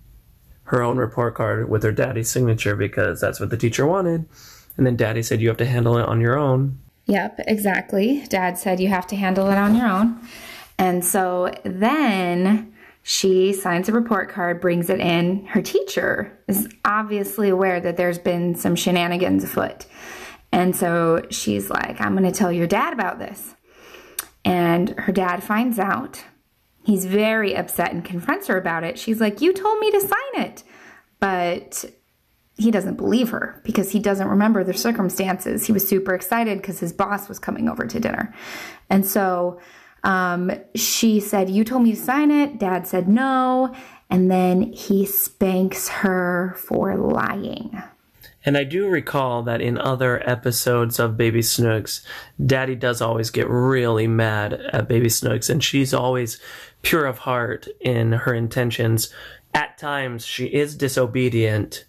her 0.64 0.83
own 0.83 0.99
report 0.99 1.35
card 1.35 1.69
with 1.69 1.83
her 1.83 1.92
daddy's 1.92 2.31
signature 2.31 2.76
because 2.76 3.21
that's 3.21 3.40
what 3.40 3.50
the 3.50 3.57
teacher 3.57 3.87
wanted. 3.87 4.26
And 4.76 4.87
then 4.87 4.97
daddy 4.97 5.23
said, 5.23 5.40
You 5.40 5.49
have 5.49 5.57
to 5.59 5.66
handle 5.66 5.99
it 5.99 6.07
on 6.07 6.21
your 6.21 6.38
own. 6.38 6.78
Yep, 7.07 7.40
exactly. 7.47 8.25
Dad 8.28 8.57
said 8.57 8.78
you 8.78 8.88
have 8.88 9.07
to 9.09 9.16
handle 9.16 9.50
it 9.50 9.59
on 9.59 9.75
your 9.75 9.88
own. 9.88 10.21
And 10.78 11.04
so 11.04 11.52
then 11.64 12.73
she 13.02 13.52
signs 13.52 13.88
a 13.88 13.92
report 13.92 14.28
card, 14.28 14.61
brings 14.61 14.88
it 14.88 15.00
in. 15.00 15.45
Her 15.47 15.61
teacher 15.61 16.38
is 16.47 16.69
obviously 16.85 17.49
aware 17.49 17.81
that 17.81 17.97
there's 17.97 18.19
been 18.19 18.54
some 18.54 18.76
shenanigans 18.76 19.42
afoot. 19.42 19.87
And 20.52 20.76
so 20.76 21.23
she's 21.31 21.71
like, 21.71 22.00
I'm 22.00 22.16
going 22.16 22.31
to 22.31 22.38
tell 22.38 22.52
your 22.52 22.66
dad 22.66 22.92
about 22.92 23.19
this. 23.19 23.57
And 24.44 24.90
her 24.99 25.12
dad 25.12 25.42
finds 25.42 25.78
out. 25.78 26.25
He's 26.84 27.04
very 27.04 27.54
upset 27.54 27.92
and 27.92 28.04
confronts 28.04 28.49
her 28.49 28.58
about 28.58 28.82
it. 28.84 28.99
She's 28.99 29.20
like, 29.20 29.40
You 29.40 29.52
told 29.52 29.78
me 29.78 29.90
to 29.92 30.00
sign 30.00 30.44
it. 30.44 30.64
But 31.20 31.84
he 32.56 32.70
doesn't 32.70 32.96
believe 32.96 33.30
her 33.30 33.61
because 33.64 33.90
he 33.90 33.99
doesn't 33.99 34.28
remember 34.28 34.62
the 34.62 34.75
circumstances. 34.75 35.66
He 35.66 35.72
was 35.72 35.87
super 35.88 36.14
excited 36.14 36.58
because 36.58 36.80
his 36.80 36.92
boss 36.92 37.28
was 37.28 37.38
coming 37.38 37.68
over 37.68 37.87
to 37.87 38.00
dinner. 38.00 38.34
And 38.90 39.06
so 39.06 39.61
um, 40.04 40.50
she 40.75 41.20
said, 41.20 41.50
You 41.50 41.64
told 41.64 41.82
me 41.82 41.92
to 41.92 42.00
sign 42.00 42.30
it. 42.30 42.58
Dad 42.58 42.87
said 42.87 43.08
no. 43.08 43.75
And 44.11 44.30
then 44.30 44.72
he 44.72 45.06
spanks 45.06 45.88
her 45.88 46.54
for 46.58 46.96
lying. 46.96 47.82
And 48.44 48.56
I 48.56 48.64
do 48.64 48.88
recall 48.88 49.42
that 49.44 49.61
in 49.61 49.78
other 49.78 50.28
episodes 50.28 50.99
of 50.99 51.16
Baby 51.16 51.42
Snooks, 51.42 52.04
Daddy 52.44 52.75
does 52.75 53.00
always 53.00 53.30
get 53.30 53.49
really 53.49 54.08
mad 54.08 54.54
at 54.54 54.88
Baby 54.88 55.08
Snooks, 55.08 55.49
and 55.49 55.62
she's 55.62 55.94
always 55.94 56.40
pure 56.82 57.06
of 57.06 57.18
heart 57.18 57.68
in 57.80 58.12
her 58.12 58.34
intentions. 58.34 59.12
At 59.54 59.78
times, 59.78 60.26
she 60.26 60.46
is 60.46 60.75
disobedient, 60.75 61.84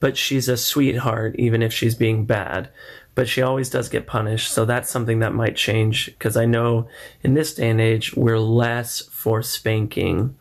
but 0.00 0.16
she's 0.16 0.48
a 0.48 0.56
sweetheart, 0.56 1.36
even 1.38 1.62
if 1.62 1.72
she's 1.72 1.94
being 1.94 2.24
bad. 2.24 2.70
But 3.14 3.28
she 3.28 3.42
always 3.42 3.68
does 3.68 3.88
get 3.88 4.06
punished, 4.06 4.50
so 4.50 4.64
that's 4.64 4.90
something 4.90 5.18
that 5.18 5.34
might 5.34 5.56
change, 5.56 6.06
because 6.06 6.36
I 6.36 6.46
know 6.46 6.88
in 7.22 7.34
this 7.34 7.54
day 7.54 7.68
and 7.68 7.80
age, 7.80 8.14
we're 8.14 8.38
less 8.38 9.02
for 9.10 9.42
spanking, 9.42 10.36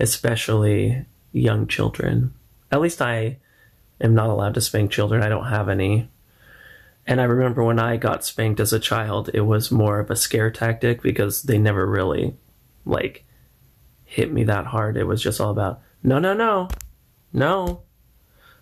especially 0.00 1.04
young 1.32 1.66
children. 1.66 2.32
At 2.72 2.80
least 2.80 3.02
I 3.02 3.38
am 4.04 4.14
not 4.14 4.30
allowed 4.30 4.54
to 4.54 4.60
spank 4.60 4.90
children. 4.90 5.22
I 5.22 5.28
don't 5.28 5.46
have 5.46 5.68
any. 5.68 6.08
And 7.06 7.20
I 7.20 7.24
remember 7.24 7.62
when 7.62 7.78
I 7.78 7.96
got 7.96 8.24
spanked 8.24 8.60
as 8.60 8.72
a 8.72 8.78
child, 8.78 9.30
it 9.34 9.42
was 9.42 9.70
more 9.70 9.98
of 9.98 10.10
a 10.10 10.16
scare 10.16 10.50
tactic 10.50 11.02
because 11.02 11.42
they 11.42 11.58
never 11.58 11.86
really, 11.86 12.36
like, 12.86 13.24
hit 14.04 14.32
me 14.32 14.44
that 14.44 14.66
hard. 14.66 14.96
It 14.96 15.04
was 15.04 15.22
just 15.22 15.40
all 15.40 15.50
about, 15.50 15.80
no, 16.02 16.18
no, 16.18 16.32
no, 16.32 16.68
no. 17.32 17.82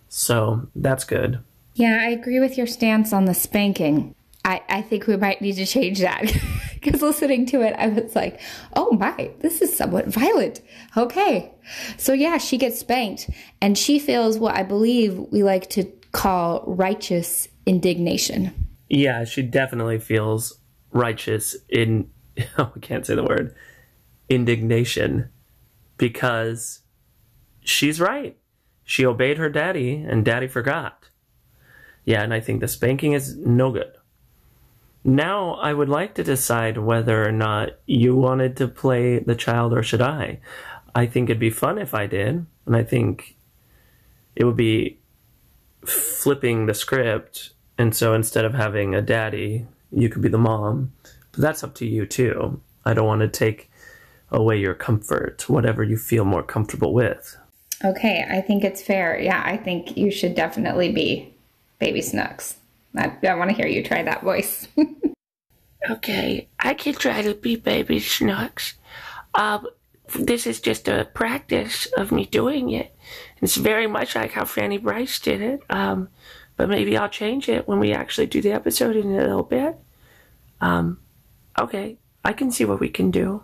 So 0.09 0.67
that's 0.75 1.03
good. 1.03 1.39
Yeah, 1.75 1.99
I 2.01 2.09
agree 2.09 2.39
with 2.39 2.57
your 2.57 2.67
stance 2.67 3.13
on 3.13 3.25
the 3.25 3.33
spanking. 3.33 4.13
I, 4.45 4.61
I 4.67 4.81
think 4.81 5.07
we 5.07 5.15
might 5.15 5.41
need 5.41 5.55
to 5.55 5.65
change 5.65 5.99
that 5.99 6.23
because 6.83 7.01
listening 7.01 7.45
to 7.47 7.61
it, 7.61 7.73
I 7.77 7.87
was 7.87 8.15
like, 8.15 8.39
oh 8.75 8.91
my, 8.91 9.31
this 9.39 9.61
is 9.61 9.75
somewhat 9.75 10.07
violent. 10.07 10.61
Okay. 10.95 11.53
So, 11.97 12.13
yeah, 12.13 12.37
she 12.37 12.57
gets 12.57 12.79
spanked 12.79 13.29
and 13.61 13.77
she 13.77 13.99
feels 13.99 14.37
what 14.37 14.55
I 14.55 14.63
believe 14.63 15.17
we 15.17 15.43
like 15.43 15.69
to 15.71 15.85
call 16.11 16.63
righteous 16.67 17.47
indignation. 17.65 18.53
Yeah, 18.89 19.23
she 19.23 19.41
definitely 19.41 19.99
feels 19.99 20.59
righteous 20.91 21.55
in, 21.69 22.09
oh, 22.57 22.71
I 22.75 22.79
can't 22.79 23.05
say 23.05 23.15
the 23.15 23.23
word, 23.23 23.55
indignation 24.29 25.29
because 25.97 26.81
she's 27.61 27.99
right. 27.99 28.37
She 28.83 29.05
obeyed 29.05 29.37
her 29.37 29.49
daddy 29.49 29.95
and 29.95 30.25
daddy 30.25 30.47
forgot. 30.47 31.09
Yeah, 32.05 32.21
and 32.21 32.33
I 32.33 32.41
think 32.41 32.59
the 32.59 32.67
spanking 32.67 33.13
is 33.13 33.37
no 33.37 33.71
good. 33.71 33.93
Now 35.03 35.55
I 35.55 35.73
would 35.73 35.89
like 35.89 36.15
to 36.15 36.23
decide 36.23 36.77
whether 36.77 37.27
or 37.27 37.31
not 37.31 37.71
you 37.85 38.15
wanted 38.15 38.55
to 38.57 38.67
play 38.67 39.19
the 39.19 39.35
child 39.35 39.73
or 39.73 39.83
should 39.83 40.01
I. 40.01 40.39
I 40.95 41.07
think 41.07 41.29
it'd 41.29 41.39
be 41.39 41.49
fun 41.49 41.77
if 41.77 41.93
I 41.93 42.07
did, 42.07 42.45
and 42.65 42.75
I 42.75 42.83
think 42.83 43.35
it 44.35 44.45
would 44.45 44.55
be 44.55 44.99
flipping 45.85 46.65
the 46.65 46.73
script. 46.73 47.51
And 47.77 47.95
so 47.95 48.13
instead 48.13 48.45
of 48.45 48.53
having 48.53 48.95
a 48.95 49.01
daddy, 49.01 49.65
you 49.91 50.09
could 50.09 50.21
be 50.21 50.29
the 50.29 50.37
mom. 50.37 50.93
But 51.31 51.41
that's 51.41 51.63
up 51.63 51.75
to 51.75 51.85
you 51.85 52.05
too. 52.05 52.61
I 52.85 52.93
don't 52.93 53.07
want 53.07 53.21
to 53.21 53.27
take 53.27 53.69
away 54.31 54.57
your 54.57 54.73
comfort, 54.73 55.49
whatever 55.49 55.83
you 55.83 55.97
feel 55.97 56.25
more 56.25 56.43
comfortable 56.43 56.93
with. 56.93 57.37
Okay, 57.83 58.25
I 58.29 58.41
think 58.41 58.63
it's 58.63 58.81
fair. 58.81 59.19
Yeah, 59.19 59.41
I 59.43 59.57
think 59.57 59.97
you 59.97 60.11
should 60.11 60.35
definitely 60.35 60.91
be 60.91 61.33
Baby 61.79 62.01
Snooks. 62.01 62.55
I, 62.97 63.17
I 63.27 63.35
want 63.35 63.49
to 63.49 63.55
hear 63.55 63.67
you 63.67 63.83
try 63.83 64.03
that 64.03 64.23
voice. 64.23 64.67
okay, 65.89 66.49
I 66.59 66.73
can 66.73 66.93
try 66.93 67.21
to 67.21 67.33
be 67.33 67.55
Baby 67.55 67.99
Snooks. 67.99 68.75
Um, 69.33 69.67
this 70.15 70.45
is 70.45 70.59
just 70.59 70.87
a 70.87 71.09
practice 71.13 71.87
of 71.97 72.11
me 72.11 72.25
doing 72.25 72.69
it. 72.71 72.95
It's 73.41 73.55
very 73.55 73.87
much 73.87 74.15
like 74.15 74.31
how 74.31 74.45
Fanny 74.45 74.77
Brice 74.77 75.19
did 75.19 75.41
it. 75.41 75.63
Um, 75.69 76.09
but 76.55 76.69
maybe 76.69 76.95
I'll 76.97 77.09
change 77.09 77.49
it 77.49 77.67
when 77.67 77.79
we 77.79 77.93
actually 77.93 78.27
do 78.27 78.41
the 78.41 78.51
episode 78.51 78.95
in 78.95 79.11
a 79.11 79.17
little 79.17 79.43
bit. 79.43 79.75
Um, 80.61 80.99
okay, 81.59 81.97
I 82.23 82.33
can 82.33 82.51
see 82.51 82.65
what 82.65 82.79
we 82.79 82.89
can 82.89 83.11
do. 83.11 83.43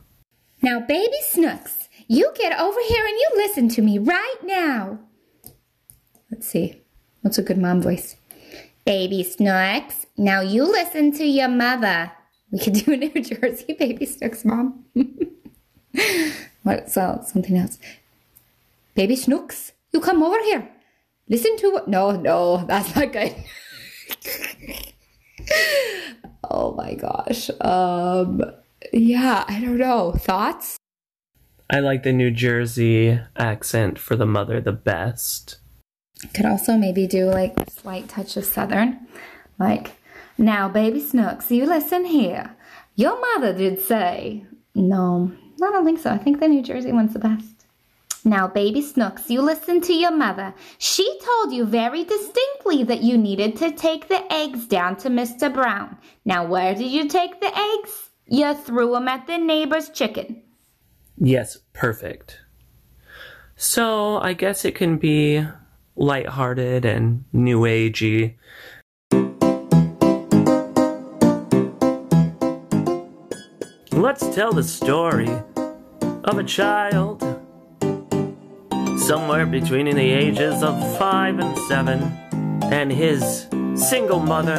Now, 0.62 0.80
baby 0.80 1.18
Snooks, 1.22 1.90
you 2.08 2.32
get 2.36 2.60
over 2.60 2.80
here 2.88 3.06
and 3.06 3.16
you 3.16 3.30
listen 3.36 3.70
to 3.70 3.82
me 3.82 3.98
right 3.98 4.38
now. 4.44 5.00
Let's 6.32 6.48
see. 6.48 6.82
What's 7.22 7.38
a 7.38 7.44
good 7.44 7.58
mom 7.58 7.82
voice? 7.82 8.16
Baby 8.90 9.22
Snooks, 9.22 10.08
now 10.18 10.42
you 10.42 10.64
listen 10.64 11.12
to 11.12 11.24
your 11.24 11.48
mother. 11.48 12.12
We 12.52 12.58
could 12.58 12.74
do 12.74 12.94
a 12.94 12.98
New 12.98 13.12
Jersey 13.22 13.74
Baby 13.74 14.08
Snooks 14.08 14.44
mom. 14.44 14.84
what? 16.64 16.90
So 16.90 17.22
something 17.24 17.56
else. 17.56 17.78
Baby 18.96 19.16
Snooks, 19.16 19.74
you 19.94 20.00
come 20.00 20.24
over 20.24 20.42
here. 20.42 20.68
Listen 21.28 21.56
to 21.58 21.70
what? 21.70 21.88
No, 21.88 22.20
no, 22.20 22.66
that's 22.66 22.96
not 22.96 23.14
good. 23.14 23.36
oh 26.50 26.74
my 26.74 26.96
gosh. 26.96 27.52
Um, 27.62 28.42
yeah, 28.92 29.46
I 29.48 29.60
don't 29.62 29.78
know. 29.78 30.14
Thoughts? 30.14 30.78
I 31.70 31.80
like 31.80 32.02
the 32.02 32.12
New 32.12 32.32
Jersey 32.32 33.20
accent 33.38 34.00
for 34.00 34.16
the 34.16 34.26
mother 34.26 34.60
the 34.60 34.72
best. 34.72 35.59
Could 36.34 36.46
also 36.46 36.78
maybe 36.78 37.08
do 37.08 37.26
like 37.26 37.58
a 37.60 37.72
slight 37.72 38.10
touch 38.10 38.36
of 38.38 38.46
Southern. 38.46 39.08
Like, 39.58 39.92
now, 40.38 40.70
baby 40.70 41.00
Snooks, 41.00 41.52
you 41.52 41.66
listen 41.66 42.06
here. 42.06 42.56
Your 42.96 43.20
mother 43.20 43.54
did 43.54 43.82
say. 43.82 44.46
No, 44.76 45.32
I 45.56 45.72
don't 45.72 45.86
think 45.86 46.00
so. 46.00 46.12
I 46.12 46.18
think 46.18 46.40
the 46.40 46.48
New 46.48 46.62
Jersey 46.62 46.92
one's 46.92 47.14
the 47.14 47.20
best. 47.20 47.66
Now, 48.26 48.48
baby 48.48 48.82
Snooks, 48.82 49.30
you 49.30 49.42
listen 49.42 49.80
to 49.82 49.94
your 49.94 50.12
mother. 50.12 50.54
She 50.78 51.20
told 51.24 51.54
you 51.54 51.66
very 51.66 52.04
distinctly 52.04 52.84
that 52.84 53.02
you 53.02 53.18
needed 53.18 53.56
to 53.58 53.72
take 53.72 54.08
the 54.08 54.32
eggs 54.32 54.66
down 54.66 54.98
to 54.98 55.10
Mr. 55.10 55.54
Brown. 55.54 55.98
Now, 56.26 56.46
where 56.46 56.76
did 56.76 56.92
you 56.92 57.08
take 57.08 57.40
the 57.40 57.58
eggs? 57.58 58.10
You 58.28 58.54
threw 58.54 58.92
them 58.92 59.08
at 59.08 59.26
the 59.26 59.38
neighbor's 59.38 59.90
chicken. 59.90 60.44
Yes, 61.18 61.58
perfect. 61.74 62.40
So 63.56 64.18
I 64.20 64.34
guess 64.34 64.64
it 64.64 64.76
can 64.76 64.98
be 64.98 65.46
lighthearted 66.00 66.86
and 66.86 67.26
new 67.34 67.60
agey. 67.62 68.36
Let's 73.92 74.34
tell 74.34 74.54
the 74.54 74.64
story 74.64 75.30
of 76.24 76.38
a 76.38 76.44
child 76.44 77.22
somewhere 78.98 79.46
between 79.46 79.94
the 79.94 80.10
ages 80.10 80.64
of 80.64 80.98
five 80.98 81.38
and 81.38 81.58
seven 81.68 82.02
and 82.72 82.92
his 82.92 83.48
single 83.76 84.20
mother 84.20 84.58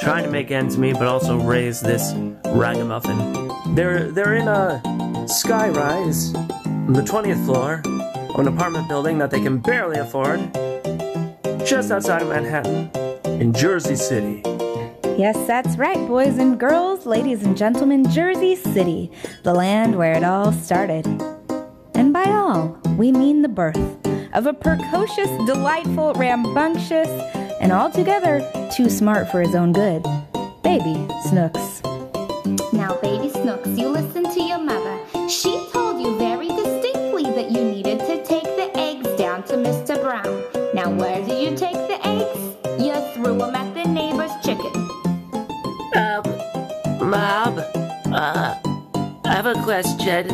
trying 0.00 0.24
to 0.24 0.30
make 0.30 0.50
ends 0.50 0.78
meet 0.78 0.94
but 0.94 1.06
also 1.06 1.38
raise 1.38 1.80
this 1.82 2.14
ragamuffin. 2.46 3.74
They're 3.74 4.10
they're 4.10 4.36
in 4.36 4.48
a 4.48 4.80
skyrise 5.26 6.34
on 6.64 6.94
the 6.94 7.02
20th 7.02 7.44
floor 7.44 7.82
of 8.34 8.40
an 8.40 8.48
apartment 8.48 8.88
building 8.88 9.18
that 9.18 9.30
they 9.30 9.40
can 9.40 9.58
barely 9.58 9.98
afford 9.98 10.40
just 11.66 11.90
outside 11.90 12.22
of 12.22 12.28
Manhattan 12.28 12.90
in 13.40 13.52
Jersey 13.52 13.96
City. 13.96 14.42
Yes, 15.18 15.36
that's 15.46 15.76
right, 15.76 15.98
boys 16.08 16.38
and 16.38 16.58
girls, 16.58 17.04
ladies 17.04 17.42
and 17.42 17.56
gentlemen, 17.56 18.10
Jersey 18.10 18.56
City, 18.56 19.10
the 19.42 19.52
land 19.52 19.96
where 19.96 20.14
it 20.14 20.24
all 20.24 20.52
started. 20.52 21.06
And 21.94 22.12
by 22.12 22.24
all, 22.24 22.78
we 22.96 23.12
mean 23.12 23.42
the 23.42 23.48
birth 23.48 23.76
of 24.32 24.46
a 24.46 24.54
precocious, 24.54 25.28
delightful, 25.44 26.14
rambunctious, 26.14 27.08
and 27.60 27.70
altogether 27.70 28.40
too 28.74 28.88
smart 28.88 29.30
for 29.30 29.42
his 29.42 29.54
own 29.54 29.72
good, 29.72 30.02
baby 30.62 30.94
Snooks. 31.28 31.82
Now, 32.72 32.98
baby 33.02 33.28
Snooks, 33.28 33.68
you 33.68 33.88
listen 33.88 34.24
to 34.24 34.42
your 34.42 34.58
mother. 34.58 34.98
She 35.28 35.50
told 35.70 35.81
Now, 40.82 40.90
where 40.90 41.24
did 41.24 41.38
you 41.38 41.56
take 41.56 41.78
the 41.86 41.98
eggs? 42.04 42.56
You 42.82 42.94
threw 43.14 43.38
them 43.38 43.54
at 43.54 43.72
the 43.72 43.84
neighbor's 43.84 44.32
chicken. 44.42 44.74
Um, 45.94 46.24
Mom, 47.08 47.60
uh, 48.12 48.58
I 49.24 49.32
have 49.32 49.46
a 49.46 49.54
question. 49.62 50.26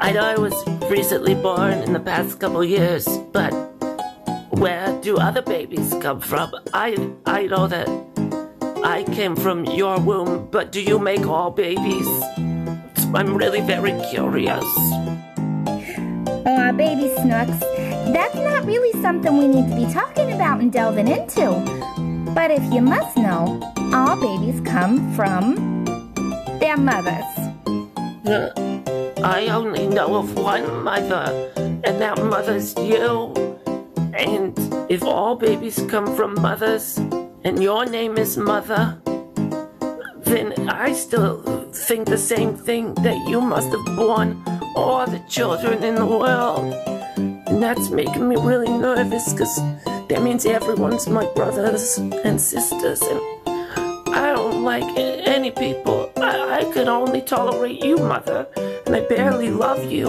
I 0.00 0.10
know 0.10 0.24
I 0.24 0.34
was 0.34 0.54
recently 0.90 1.36
born 1.36 1.74
in 1.84 1.92
the 1.92 2.00
past 2.00 2.40
couple 2.40 2.64
years, 2.64 3.06
but 3.30 3.52
where 4.58 4.92
do 5.02 5.18
other 5.18 5.42
babies 5.42 5.94
come 6.00 6.20
from? 6.20 6.52
I 6.72 6.96
I 7.24 7.46
know 7.46 7.68
that 7.68 7.88
I 8.82 9.04
came 9.04 9.36
from 9.36 9.66
your 9.66 10.00
womb, 10.00 10.48
but 10.50 10.72
do 10.72 10.82
you 10.82 10.98
make 10.98 11.28
all 11.28 11.52
babies? 11.52 12.08
I'm 13.14 13.36
really 13.36 13.60
very 13.60 13.94
curious. 14.10 14.66
Aw, 16.44 16.72
baby 16.72 17.14
Snooks, 17.22 17.62
that's 18.12 18.34
not 18.34 18.64
really 18.66 18.92
something 19.00 19.38
we 19.38 19.48
need 19.48 19.68
to 19.70 19.76
be 19.76 19.92
talking 19.92 20.32
about 20.32 20.60
and 20.60 20.72
delving 20.72 21.08
into. 21.08 21.52
But 22.34 22.50
if 22.50 22.62
you 22.72 22.80
must 22.80 23.16
know, 23.16 23.60
all 23.94 24.16
babies 24.16 24.60
come 24.60 25.14
from 25.14 25.84
their 26.58 26.76
mothers. 26.76 27.24
I 29.22 29.48
only 29.50 29.86
know 29.86 30.16
of 30.16 30.34
one 30.36 30.82
mother, 30.82 31.50
and 31.56 32.00
that 32.00 32.18
mother's 32.18 32.76
you. 32.76 33.32
And 34.12 34.58
if 34.90 35.02
all 35.02 35.36
babies 35.36 35.84
come 35.88 36.14
from 36.16 36.34
mothers, 36.40 36.98
and 37.44 37.62
your 37.62 37.84
name 37.86 38.16
is 38.16 38.36
Mother, 38.36 38.98
then 40.24 40.68
I 40.68 40.92
still 40.92 41.42
think 41.72 42.08
the 42.08 42.18
same 42.18 42.56
thing 42.56 42.94
that 42.94 43.28
you 43.28 43.40
must 43.40 43.68
have 43.68 43.96
born 43.96 44.42
all 44.74 45.06
the 45.06 45.20
children 45.28 45.84
in 45.84 45.94
the 45.94 46.06
world. 46.06 46.93
And 47.54 47.62
that's 47.62 47.88
making 47.88 48.28
me 48.28 48.34
really 48.34 48.66
nervous 48.66 49.32
because 49.32 49.56
that 50.08 50.22
means 50.22 50.44
everyone's 50.44 51.08
my 51.08 51.24
brothers 51.34 51.98
and 51.98 52.40
sisters, 52.40 53.00
and 53.00 53.20
I 54.08 54.32
don't 54.34 54.64
like 54.64 54.82
any 54.98 55.52
people. 55.52 56.10
I, 56.16 56.62
I 56.62 56.72
can 56.72 56.88
only 56.88 57.22
tolerate 57.22 57.80
you, 57.80 57.98
Mother, 57.98 58.48
and 58.56 58.96
I 58.96 59.02
barely 59.02 59.50
love 59.50 59.84
you. 59.84 60.08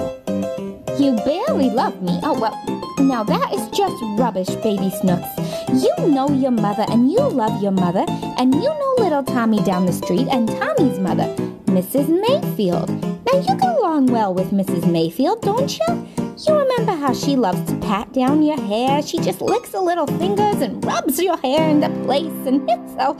You 0.97 1.17
barely 1.23 1.69
love 1.69 2.01
me. 2.01 2.19
Oh, 2.23 2.33
well, 2.39 3.05
now 3.05 3.23
that 3.23 3.53
is 3.53 3.69
just 3.77 3.95
rubbish, 4.17 4.49
baby 4.63 4.89
Snooks. 4.89 5.29
You 5.69 5.93
know 6.07 6.27
your 6.31 6.49
mother 6.49 6.87
and 6.89 7.11
you 7.11 7.19
love 7.19 7.61
your 7.61 7.73
mother, 7.73 8.05
and 8.39 8.55
you 8.55 8.69
know 8.69 8.95
little 8.97 9.23
Tommy 9.23 9.61
down 9.61 9.85
the 9.85 9.93
street 9.93 10.27
and 10.31 10.47
Tommy's 10.47 10.97
mother, 10.97 11.27
Mrs. 11.65 12.09
Mayfield. 12.09 12.89
Now 13.27 13.39
you 13.39 13.55
get 13.55 13.77
along 13.77 14.07
well 14.07 14.33
with 14.33 14.49
Mrs. 14.49 14.91
Mayfield, 14.91 15.43
don't 15.43 15.77
you? 15.77 16.07
You 16.37 16.53
remember 16.53 16.91
how 16.91 17.13
she 17.13 17.37
loves 17.37 17.63
to 17.71 17.77
pat 17.79 18.11
down 18.11 18.43
your 18.43 18.59
hair? 18.59 19.01
She 19.01 19.19
just 19.19 19.39
licks 19.39 19.71
her 19.71 19.79
little 19.79 20.05
fingers 20.05 20.61
and 20.61 20.83
rubs 20.83 21.17
your 21.21 21.37
hair 21.37 21.69
into 21.69 21.89
place, 22.03 22.45
and 22.45 22.61
it's 22.69 22.91
so. 22.93 23.17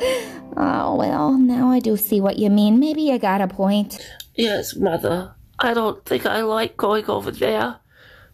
Oh, 0.58 0.96
well, 0.96 1.32
now 1.38 1.72
I 1.72 1.80
do 1.80 1.96
see 1.96 2.20
what 2.20 2.38
you 2.38 2.50
mean. 2.50 2.78
Maybe 2.78 3.04
you 3.04 3.18
got 3.18 3.40
a 3.40 3.48
point. 3.48 4.06
Yes, 4.34 4.76
Mother. 4.76 5.34
I 5.58 5.74
don't 5.74 6.04
think 6.04 6.26
I 6.26 6.42
like 6.42 6.76
going 6.76 7.06
over 7.06 7.32
there. 7.32 7.78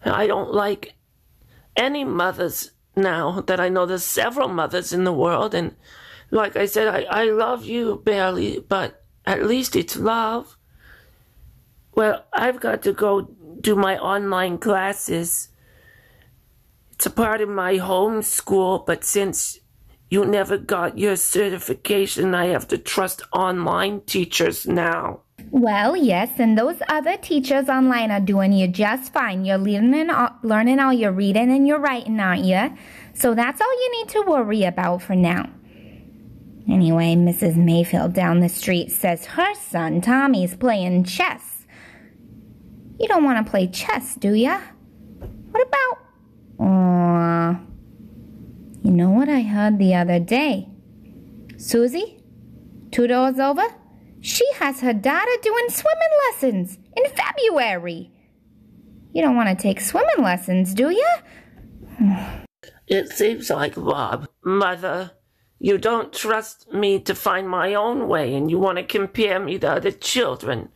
I 0.04 0.26
don't 0.26 0.52
like 0.52 0.96
any 1.76 2.04
mothers 2.04 2.72
now 2.96 3.42
that 3.42 3.60
I 3.60 3.70
know 3.70 3.86
there's 3.86 4.04
several 4.04 4.48
mothers 4.48 4.92
in 4.92 5.04
the 5.04 5.14
world. 5.14 5.54
And 5.54 5.76
like 6.32 6.56
I 6.56 6.66
said, 6.66 6.88
I, 6.88 7.04
I 7.04 7.26
love 7.26 7.66
you 7.66 8.02
barely, 8.04 8.60
but 8.60 9.04
at 9.28 9.46
least 9.46 9.76
it's 9.76 9.96
love. 9.96 10.58
Well, 11.94 12.26
I've 12.34 12.60
got 12.60 12.82
to 12.84 12.94
go 12.94 13.30
do 13.62 13.76
my 13.76 13.98
online 13.98 14.58
classes. 14.58 15.50
It's 16.94 17.06
a 17.06 17.10
part 17.10 17.42
of 17.42 17.50
my 17.50 17.78
home 17.78 18.22
school, 18.22 18.84
but 18.86 19.04
since 19.04 19.60
you 20.10 20.26
never 20.26 20.58
got 20.58 20.98
your 20.98 21.16
certification, 21.16 22.36
I 22.36 22.48
have 22.48 22.68
to 22.68 22.78
trust 22.78 23.22
online 23.32 24.02
teachers 24.02 24.68
now. 24.68 25.22
Well, 25.50 25.96
yes, 25.96 26.32
and 26.38 26.58
those 26.58 26.82
other 26.88 27.18
teachers 27.18 27.68
online 27.68 28.12
are 28.12 28.20
doing 28.20 28.54
you 28.54 28.68
just 28.68 29.12
fine. 29.12 29.46
You're 29.46 29.58
learning 29.58 30.10
all, 30.10 30.38
learning 30.44 30.80
all 30.80 30.94
your 30.94 31.12
reading 31.12 31.52
and 31.52 31.68
your 31.68 31.80
writing, 31.80 32.20
aren't 32.20 32.46
you? 32.46 32.78
So 33.14 33.34
that's 33.34 33.60
all 33.60 33.74
you 33.74 33.92
need 34.00 34.10
to 34.10 34.22
worry 34.22 34.64
about 34.64 35.02
for 35.02 35.16
now. 35.16 35.50
Anyway, 36.70 37.16
Mrs. 37.16 37.56
Mayfield 37.56 38.14
down 38.14 38.40
the 38.40 38.50
street 38.50 38.92
says 38.92 39.26
her 39.26 39.54
son 39.56 40.00
Tommy's 40.00 40.56
playing 40.56 41.04
chess. 41.04 41.51
You 43.02 43.08
don't 43.08 43.24
want 43.24 43.44
to 43.44 43.50
play 43.50 43.66
chess, 43.66 44.14
do 44.14 44.34
ya? 44.34 44.62
What 45.50 45.68
about? 45.68 46.66
Aw. 46.68 47.60
You 48.84 48.92
know 48.92 49.10
what 49.10 49.28
I 49.28 49.42
heard 49.42 49.80
the 49.80 49.96
other 49.96 50.20
day? 50.20 50.70
Susie, 51.58 52.24
two 52.92 53.08
doors 53.08 53.40
over, 53.40 53.64
she 54.20 54.46
has 54.54 54.82
her 54.82 54.94
daughter 54.94 55.32
doing 55.42 55.70
swimming 55.70 56.14
lessons 56.28 56.78
in 56.96 57.04
February. 57.12 58.12
You 59.14 59.24
don't 59.24 59.36
want 59.36 59.50
to 59.50 59.56
take 59.62 59.82
swimming 59.82 60.24
lessons, 60.24 60.76
do 60.76 60.92
you? 60.92 61.10
It 62.88 63.10
seems 63.10 63.50
like, 63.50 63.74
Bob, 63.74 64.30
Mother, 64.44 65.12
you 65.58 65.80
don't 65.80 66.14
trust 66.14 66.72
me 66.72 67.00
to 67.00 67.16
find 67.16 67.50
my 67.50 67.74
own 67.74 68.08
way 68.08 68.36
and 68.36 68.52
you 68.52 68.60
want 68.60 68.78
to 68.78 68.84
compare 68.84 69.40
me 69.40 69.58
to 69.58 69.72
other 69.72 69.92
children. 69.92 70.70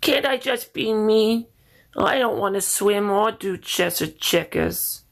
Can't 0.00 0.24
I 0.24 0.36
just 0.36 0.72
be 0.72 0.92
me? 0.92 1.48
Oh, 1.96 2.04
I 2.04 2.18
don't 2.18 2.38
want 2.38 2.54
to 2.54 2.60
swim 2.60 3.10
or 3.10 3.32
do 3.32 3.56
chess 3.56 4.02
or 4.02 4.08
checkers. 4.08 5.02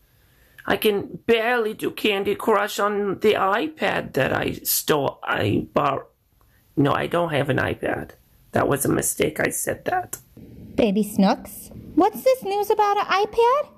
I 0.67 0.77
can 0.77 1.19
barely 1.27 1.75
do 1.75 1.91
Candy 1.91 2.35
Crush 2.35 2.79
on 2.79 3.19
the 3.21 3.35
iPad 3.35 4.13
that 4.15 4.33
I 4.33 4.53
stole. 4.63 5.19
I 5.23 5.67
bought. 5.73 6.09
No, 6.77 6.93
I 6.93 7.07
don't 7.07 7.33
have 7.33 7.49
an 7.49 7.59
iPad. 7.59 8.13
That 8.53 8.69
was 8.69 8.85
a 8.85 8.89
mistake. 8.89 9.41
I 9.41 9.51
said 9.51 9.85
that. 9.87 10.19
Baby 10.75 11.03
Snooks, 11.03 11.71
what's 11.95 12.23
this 12.23 12.43
news 12.43 12.71
about 12.71 12.99
an 12.99 13.07
iPad? 13.07 13.69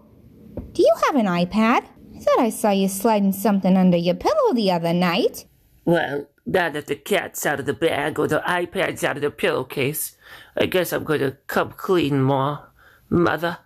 Do 0.72 0.82
you 0.82 0.94
have 1.06 1.16
an 1.16 1.26
iPad? 1.26 1.84
I 2.14 2.20
thought 2.20 2.38
I 2.38 2.50
saw 2.50 2.70
you 2.70 2.88
sliding 2.88 3.32
something 3.32 3.76
under 3.76 3.96
your 3.96 4.14
pillow 4.14 4.54
the 4.54 4.70
other 4.70 4.92
night. 4.92 5.46
Well, 5.84 6.28
now 6.46 6.70
that 6.70 6.86
the 6.86 6.96
cat's 6.96 7.44
out 7.46 7.60
of 7.60 7.66
the 7.66 7.74
bag 7.74 8.18
or 8.18 8.28
the 8.28 8.42
iPad's 8.46 9.02
out 9.02 9.16
of 9.16 9.22
the 9.22 9.30
pillowcase, 9.30 10.16
I 10.56 10.66
guess 10.66 10.92
I'm 10.92 11.04
going 11.04 11.20
to 11.20 11.32
come 11.46 11.72
clean, 11.72 12.22
Ma. 12.22 12.66
Mother. 13.14 13.58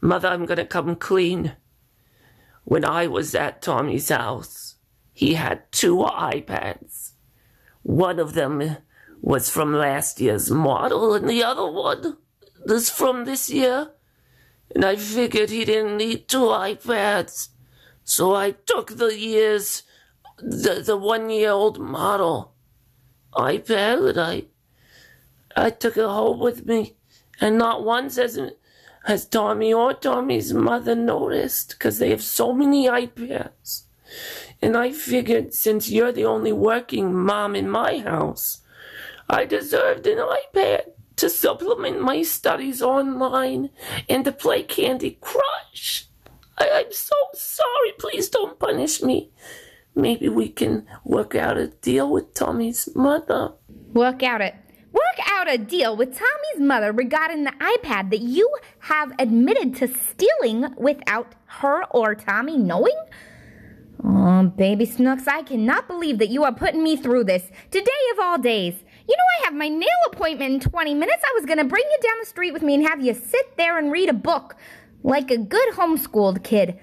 Mother, 0.00 0.28
I'm 0.28 0.46
going 0.46 0.58
to 0.58 0.66
come 0.66 0.96
clean. 0.96 1.56
When 2.64 2.84
I 2.84 3.06
was 3.06 3.34
at 3.34 3.62
Tommy's 3.62 4.08
house, 4.08 4.76
he 5.12 5.34
had 5.34 5.70
two 5.70 5.98
iPads. 5.98 7.12
One 7.82 8.18
of 8.18 8.34
them 8.34 8.78
was 9.20 9.48
from 9.48 9.72
last 9.72 10.20
year's 10.20 10.50
model, 10.50 11.14
and 11.14 11.28
the 11.28 11.44
other 11.44 11.70
one 11.70 12.16
is 12.66 12.90
from 12.90 13.24
this 13.24 13.48
year. 13.48 13.92
And 14.74 14.84
I 14.84 14.96
figured 14.96 15.50
he 15.50 15.64
didn't 15.64 15.98
need 15.98 16.26
two 16.26 16.46
iPads. 16.46 17.50
So 18.02 18.34
I 18.34 18.50
took 18.50 18.96
the 18.96 19.16
year's, 19.16 19.84
the, 20.38 20.82
the 20.84 20.96
one 20.96 21.30
year 21.30 21.50
old 21.50 21.78
model 21.78 22.54
iPad 23.34 24.10
and 24.10 24.18
I, 24.18 24.44
I 25.56 25.70
took 25.70 25.96
it 25.96 26.04
home 26.04 26.40
with 26.40 26.66
me. 26.66 26.96
And 27.40 27.56
not 27.56 27.84
once 27.84 28.16
has, 28.16 28.38
has 29.04 29.26
Tommy 29.26 29.72
or 29.72 29.94
Tommy's 29.94 30.52
mother 30.52 30.94
noticed 30.94 31.70
because 31.70 31.98
they 31.98 32.10
have 32.10 32.22
so 32.22 32.52
many 32.52 32.86
iPads. 32.86 33.82
And 34.62 34.76
I 34.76 34.92
figured 34.92 35.52
since 35.52 35.90
you're 35.90 36.12
the 36.12 36.24
only 36.24 36.52
working 36.52 37.14
mom 37.14 37.54
in 37.54 37.68
my 37.68 37.98
house, 37.98 38.62
I 39.28 39.44
deserved 39.44 40.06
an 40.06 40.18
iPad 40.18 40.84
to 41.16 41.28
supplement 41.28 42.00
my 42.00 42.22
studies 42.22 42.82
online 42.82 43.70
and 44.08 44.24
to 44.24 44.32
play 44.32 44.62
Candy 44.62 45.18
Crush. 45.20 46.06
I, 46.58 46.66
am 46.66 46.92
so 46.92 47.16
sorry. 47.34 47.92
Please 47.98 48.28
don't 48.28 48.58
punish 48.58 49.02
me. 49.02 49.30
Maybe 49.94 50.28
we 50.28 50.48
can 50.48 50.86
work 51.04 51.34
out 51.34 51.58
a 51.58 51.68
deal 51.68 52.10
with 52.10 52.34
Tommy's 52.34 52.88
mother. 52.94 53.52
Work 53.92 54.22
out 54.22 54.40
it. 54.40 54.54
Work 54.94 55.26
out 55.26 55.52
a 55.52 55.58
deal 55.58 55.96
with 55.96 56.16
Tommy's 56.16 56.60
mother 56.60 56.92
regarding 56.92 57.42
the 57.42 57.50
iPad 57.50 58.10
that 58.10 58.20
you 58.20 58.48
have 58.78 59.12
admitted 59.18 59.74
to 59.76 59.88
stealing 59.88 60.72
without 60.76 61.34
her 61.46 61.82
or 61.86 62.14
Tommy 62.14 62.56
knowing? 62.56 62.94
Oh, 64.04 64.44
baby 64.56 64.86
Snooks, 64.86 65.26
I 65.26 65.42
cannot 65.42 65.88
believe 65.88 66.18
that 66.18 66.28
you 66.28 66.44
are 66.44 66.54
putting 66.54 66.84
me 66.84 66.96
through 66.96 67.24
this. 67.24 67.50
Today 67.72 67.90
of 68.12 68.20
all 68.20 68.38
days. 68.38 68.84
You 69.08 69.16
know, 69.16 69.24
I 69.40 69.44
have 69.46 69.54
my 69.54 69.68
nail 69.68 69.88
appointment 70.12 70.64
in 70.64 70.70
20 70.70 70.94
minutes. 70.94 71.24
I 71.24 71.32
was 71.34 71.44
going 71.44 71.58
to 71.58 71.64
bring 71.64 71.84
you 71.90 71.98
down 72.00 72.20
the 72.20 72.26
street 72.26 72.52
with 72.52 72.62
me 72.62 72.74
and 72.74 72.86
have 72.86 73.04
you 73.04 73.14
sit 73.14 73.56
there 73.56 73.76
and 73.78 73.90
read 73.90 74.08
a 74.08 74.14
book 74.14 74.54
like 75.02 75.32
a 75.32 75.38
good 75.38 75.74
homeschooled 75.74 76.44
kid. 76.44 76.78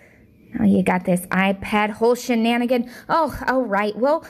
Now 0.54 0.66
you 0.66 0.84
got 0.84 1.06
this 1.06 1.22
iPad 1.28 1.92
whole 1.92 2.16
shenanigan. 2.16 2.92
Oh, 3.08 3.40
all 3.48 3.64
right. 3.64 3.96
Well, 3.96 4.26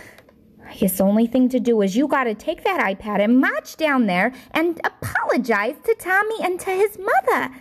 The 0.79 1.03
only 1.03 1.27
thing 1.27 1.49
to 1.49 1.59
do 1.59 1.81
is 1.81 1.95
you 1.95 2.07
got 2.07 2.25
to 2.25 2.35
take 2.35 2.63
that 2.63 2.79
iPad 2.79 3.23
and 3.23 3.39
march 3.39 3.77
down 3.77 4.05
there 4.05 4.33
and 4.51 4.79
apologize 4.83 5.75
to 5.85 5.95
Tommy 5.95 6.35
and 6.43 6.59
to 6.59 6.71
his 6.71 6.97
mother. 6.97 7.53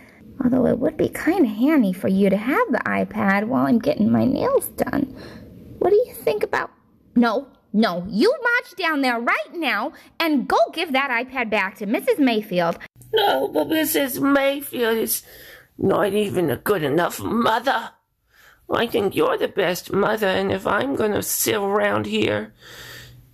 Although 0.43 0.67
it 0.67 0.79
would 0.79 0.97
be 0.97 1.09
kind 1.09 1.45
of 1.45 1.51
handy 1.51 1.93
for 1.93 2.07
you 2.07 2.29
to 2.29 2.37
have 2.37 2.71
the 2.71 2.81
iPad 2.85 3.47
while 3.47 3.65
I'm 3.67 3.79
getting 3.79 4.11
my 4.11 4.25
nails 4.25 4.67
done. 4.69 5.15
What 5.79 5.89
do 5.89 5.95
you 5.95 6.13
think 6.13 6.43
about? 6.43 6.71
No, 7.15 7.47
no, 7.73 8.05
you 8.07 8.33
march 8.41 8.75
down 8.75 9.01
there 9.01 9.19
right 9.19 9.53
now 9.53 9.93
and 10.19 10.47
go 10.47 10.57
give 10.73 10.91
that 10.93 11.09
iPad 11.09 11.49
back 11.49 11.77
to 11.77 11.87
Mrs. 11.87 12.19
Mayfield. 12.19 12.77
No, 13.13 13.47
but 13.47 13.67
Mrs. 13.67 14.21
Mayfield 14.21 14.97
is 14.97 15.23
not 15.77 16.13
even 16.13 16.49
a 16.49 16.57
good 16.57 16.83
enough 16.83 17.19
mother. 17.19 17.91
I 18.69 18.87
think 18.87 19.15
you're 19.15 19.37
the 19.37 19.47
best 19.49 19.91
mother, 19.91 20.27
and 20.27 20.51
if 20.51 20.65
I'm 20.65 20.95
gonna 20.95 21.21
sit 21.21 21.55
around 21.55 22.05
here 22.05 22.53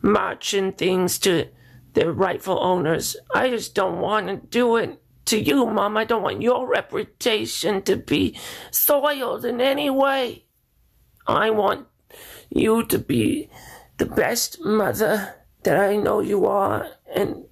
marching 0.01 0.71
things 0.73 1.19
to 1.19 1.47
their 1.93 2.11
rightful 2.11 2.59
owners, 2.61 3.15
I 3.33 3.49
just 3.49 3.73
don't 3.73 3.99
want 3.99 4.27
to 4.27 4.37
do 4.37 4.77
it 4.77 5.01
to 5.25 5.39
you, 5.39 5.65
Mom. 5.65 5.97
I 5.97 6.05
don't 6.05 6.23
want 6.23 6.41
your 6.41 6.67
reputation 6.67 7.81
to 7.83 7.95
be 7.95 8.37
soiled 8.71 9.45
in 9.45 9.61
any 9.61 9.89
way. 9.89 10.45
I 11.27 11.49
want 11.49 11.87
you 12.49 12.85
to 12.85 12.99
be 12.99 13.49
the 13.97 14.05
best 14.05 14.63
mother 14.63 15.35
that 15.63 15.77
I 15.77 15.97
know 15.97 16.21
you 16.21 16.45
are, 16.45 16.87
and 17.13 17.43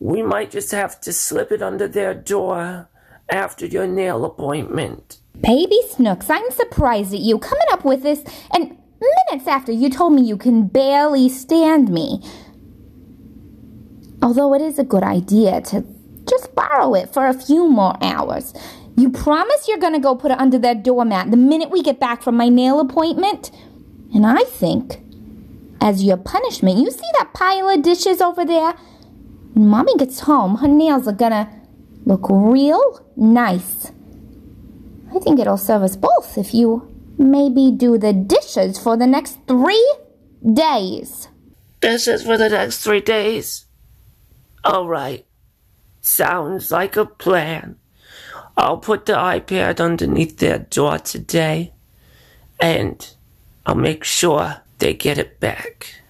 we 0.00 0.22
might 0.22 0.50
just 0.50 0.72
have 0.72 1.00
to 1.02 1.12
slip 1.12 1.52
it 1.52 1.62
under 1.62 1.86
their 1.86 2.14
door 2.14 2.88
after 3.28 3.66
your 3.66 3.86
nail 3.86 4.24
appointment. 4.24 5.18
Baby 5.40 5.78
Snooks, 5.90 6.30
I'm 6.30 6.50
surprised 6.50 7.12
at 7.12 7.20
you 7.20 7.38
coming 7.38 7.66
up 7.70 7.84
with 7.84 8.02
this, 8.02 8.24
and 8.52 8.78
minutes 9.00 9.46
after 9.46 9.72
you 9.72 9.90
told 9.90 10.12
me 10.12 10.22
you 10.22 10.36
can 10.36 10.66
barely 10.68 11.28
stand 11.28 11.88
me. 11.88 12.22
Although 14.22 14.54
it 14.54 14.62
is 14.62 14.78
a 14.78 14.84
good 14.84 15.02
idea 15.02 15.60
to 15.62 15.84
just 16.28 16.54
borrow 16.54 16.94
it 16.94 17.12
for 17.12 17.26
a 17.26 17.34
few 17.34 17.68
more 17.68 17.96
hours. 18.02 18.52
You 18.96 19.10
promise 19.10 19.68
you're 19.68 19.78
gonna 19.78 20.00
go 20.00 20.14
put 20.14 20.30
it 20.30 20.38
under 20.38 20.58
that 20.58 20.82
doormat 20.82 21.30
the 21.30 21.36
minute 21.36 21.70
we 21.70 21.82
get 21.82 22.00
back 22.00 22.22
from 22.22 22.36
my 22.36 22.48
nail 22.48 22.80
appointment? 22.80 23.50
And 24.14 24.26
I 24.26 24.42
think, 24.44 25.00
as 25.80 26.02
your 26.02 26.16
punishment, 26.16 26.78
you 26.78 26.90
see 26.90 27.06
that 27.18 27.34
pile 27.34 27.68
of 27.68 27.82
dishes 27.82 28.20
over 28.20 28.44
there? 28.44 28.72
When 29.52 29.68
mommy 29.68 29.96
gets 29.96 30.20
home, 30.20 30.56
her 30.56 30.68
nails 30.68 31.06
are 31.06 31.12
gonna 31.12 31.50
look 32.04 32.26
real 32.30 33.06
nice. 33.16 33.92
I 35.14 35.18
think 35.18 35.38
it'll 35.38 35.56
serve 35.56 35.82
us 35.82 35.96
both 35.96 36.38
if 36.38 36.54
you 36.54 36.95
maybe 37.18 37.70
do 37.70 37.98
the 37.98 38.12
dishes 38.12 38.78
for 38.78 38.96
the 38.96 39.06
next 39.06 39.38
three 39.46 39.94
days. 40.52 41.28
Dishes 41.80 42.22
for 42.22 42.36
the 42.36 42.48
next 42.48 42.78
three 42.78 43.00
days? 43.00 43.66
All 44.64 44.88
right. 44.88 45.24
Sounds 46.00 46.70
like 46.70 46.96
a 46.96 47.06
plan. 47.06 47.76
I'll 48.56 48.78
put 48.78 49.06
the 49.06 49.12
iPad 49.12 49.80
underneath 49.80 50.38
their 50.38 50.60
door 50.60 50.98
today, 50.98 51.72
and 52.58 53.14
I'll 53.66 53.74
make 53.74 54.02
sure 54.04 54.62
they 54.78 54.94
get 54.94 55.18
it 55.18 55.40
back. 55.40 56.00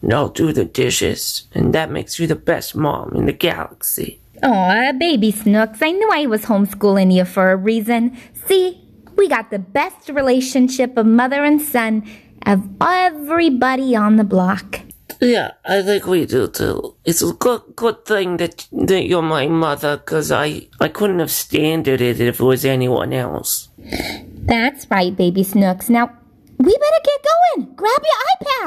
And 0.00 0.14
I'll 0.14 0.28
do 0.28 0.52
the 0.52 0.64
dishes, 0.64 1.48
and 1.52 1.74
that 1.74 1.90
makes 1.90 2.18
you 2.18 2.26
the 2.26 2.36
best 2.36 2.74
mom 2.74 3.14
in 3.14 3.26
the 3.26 3.32
galaxy. 3.32 4.20
Aw, 4.42 4.92
baby 4.92 5.32
Snooks, 5.32 5.82
I 5.82 5.90
knew 5.90 6.08
I 6.12 6.26
was 6.26 6.44
homeschooling 6.44 7.12
you 7.12 7.24
for 7.24 7.50
a 7.50 7.56
reason. 7.56 8.16
See, 8.46 8.87
we 9.18 9.28
got 9.28 9.50
the 9.50 9.58
best 9.58 10.08
relationship 10.08 10.96
of 10.96 11.04
mother 11.04 11.44
and 11.44 11.60
son 11.60 12.08
of 12.46 12.62
everybody 12.80 13.94
on 13.94 14.16
the 14.16 14.24
block. 14.24 14.80
Yeah, 15.20 15.50
I 15.64 15.82
think 15.82 16.06
we 16.06 16.26
do 16.26 16.46
too. 16.46 16.94
It's 17.04 17.22
a 17.22 17.32
good, 17.32 17.62
good 17.74 18.04
thing 18.04 18.36
that, 18.36 18.68
that 18.70 19.04
you're 19.06 19.20
my 19.22 19.48
mother, 19.48 19.96
because 19.96 20.30
I, 20.30 20.68
I 20.80 20.88
couldn't 20.88 21.18
have 21.18 21.32
standed 21.32 22.00
it 22.00 22.20
if 22.20 22.38
it 22.38 22.44
was 22.44 22.64
anyone 22.64 23.12
else. 23.12 23.68
That's 23.76 24.88
right, 24.90 25.14
baby 25.14 25.42
Snooks. 25.42 25.90
Now, 25.90 26.12
we 26.58 26.72
better 26.72 27.02
get 27.04 27.20
going. 27.32 27.74
Grab 27.74 28.02
your 28.02 28.20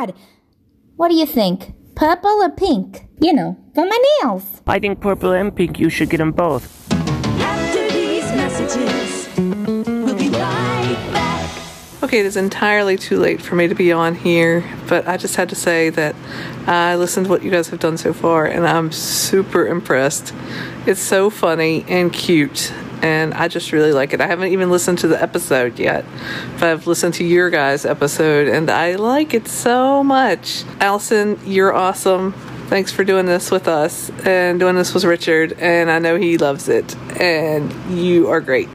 iPad. 0.08 0.16
What 0.98 1.10
do 1.10 1.16
you 1.16 1.26
think? 1.26 1.74
Purple 1.96 2.44
or 2.44 2.50
pink? 2.50 3.08
You 3.22 3.34
know, 3.34 3.58
for 3.74 3.86
my 3.86 4.04
nails. 4.22 4.44
I 4.68 4.80
think 4.80 5.00
purple 5.00 5.32
and 5.32 5.56
pink, 5.56 5.80
you 5.80 5.90
should 5.90 6.10
get 6.10 6.18
them 6.18 6.34
both. 6.34 6.92
After 6.92 7.90
these 7.92 8.30
messages, 8.34 8.91
Okay, 12.12 12.20
it 12.20 12.26
is 12.26 12.36
entirely 12.36 12.98
too 12.98 13.18
late 13.18 13.42
for 13.42 13.56
me 13.56 13.70
to 13.70 13.74
be 13.74 13.94
on 13.94 14.16
here, 14.16 14.70
but 14.90 15.08
I 15.08 15.16
just 15.16 15.38
had 15.38 15.48
to 15.48 15.56
say 15.56 15.90
that 15.92 16.14
I 16.68 16.98
listened 16.98 17.28
to 17.28 17.30
what 17.30 17.42
you 17.42 17.50
guys 17.50 17.70
have 17.70 17.80
done 17.80 17.96
so 17.96 18.12
far, 18.12 18.46
and 18.46 18.68
I'm 18.68 18.92
super 18.92 19.66
impressed. 19.66 20.34
It's 20.86 21.00
so 21.00 21.30
funny 21.30 21.86
and 21.88 22.12
cute, 22.12 22.74
and 23.02 23.34
I 23.34 23.48
just 23.48 23.72
really 23.72 23.94
like 23.94 24.12
it. 24.12 24.20
I 24.20 24.28
haven't 24.28 24.52
even 24.52 24.70
listened 24.70 25.00
to 25.00 25.08
the 25.08 25.24
episode 25.24 25.80
yet, 25.80 26.04
but 26.56 26.64
I've 26.64 26.86
listened 26.86 27.14
to 27.14 27.24
your 27.24 27.50
guys' 27.50 27.86
episode, 27.86 28.50
and 28.50 28.70
I 28.70 28.96
like 28.96 29.34
it 29.34 29.48
so 29.48 30.04
much. 30.04 30.66
Allison, 30.82 31.40
you're 31.46 31.74
awesome. 31.74 32.34
Thanks 32.68 32.92
for 32.92 33.06
doing 33.06 33.26
this 33.26 33.52
with 33.52 33.70
us 33.70 34.12
and 34.26 34.60
doing 34.60 34.76
this 34.76 34.94
with 34.94 35.06
Richard. 35.06 35.54
And 35.54 35.90
I 35.90 36.00
know 36.00 36.18
he 36.18 36.38
loves 36.38 36.68
it. 36.68 36.94
And 37.22 37.74
you 37.98 38.28
are 38.28 38.42
great. 38.42 38.68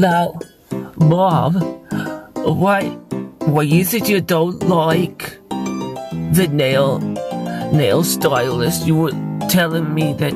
Now, 0.00 0.38
Bob, 0.96 1.60
why, 2.32 2.84
why 3.44 3.64
is 3.64 3.92
it 3.92 4.08
you 4.08 4.22
don't 4.22 4.66
like 4.66 5.36
the 6.32 6.48
nail, 6.50 7.00
nail 7.70 8.02
stylist? 8.02 8.86
You 8.86 8.96
were 8.96 9.12
telling 9.50 9.92
me 9.92 10.14
that 10.14 10.32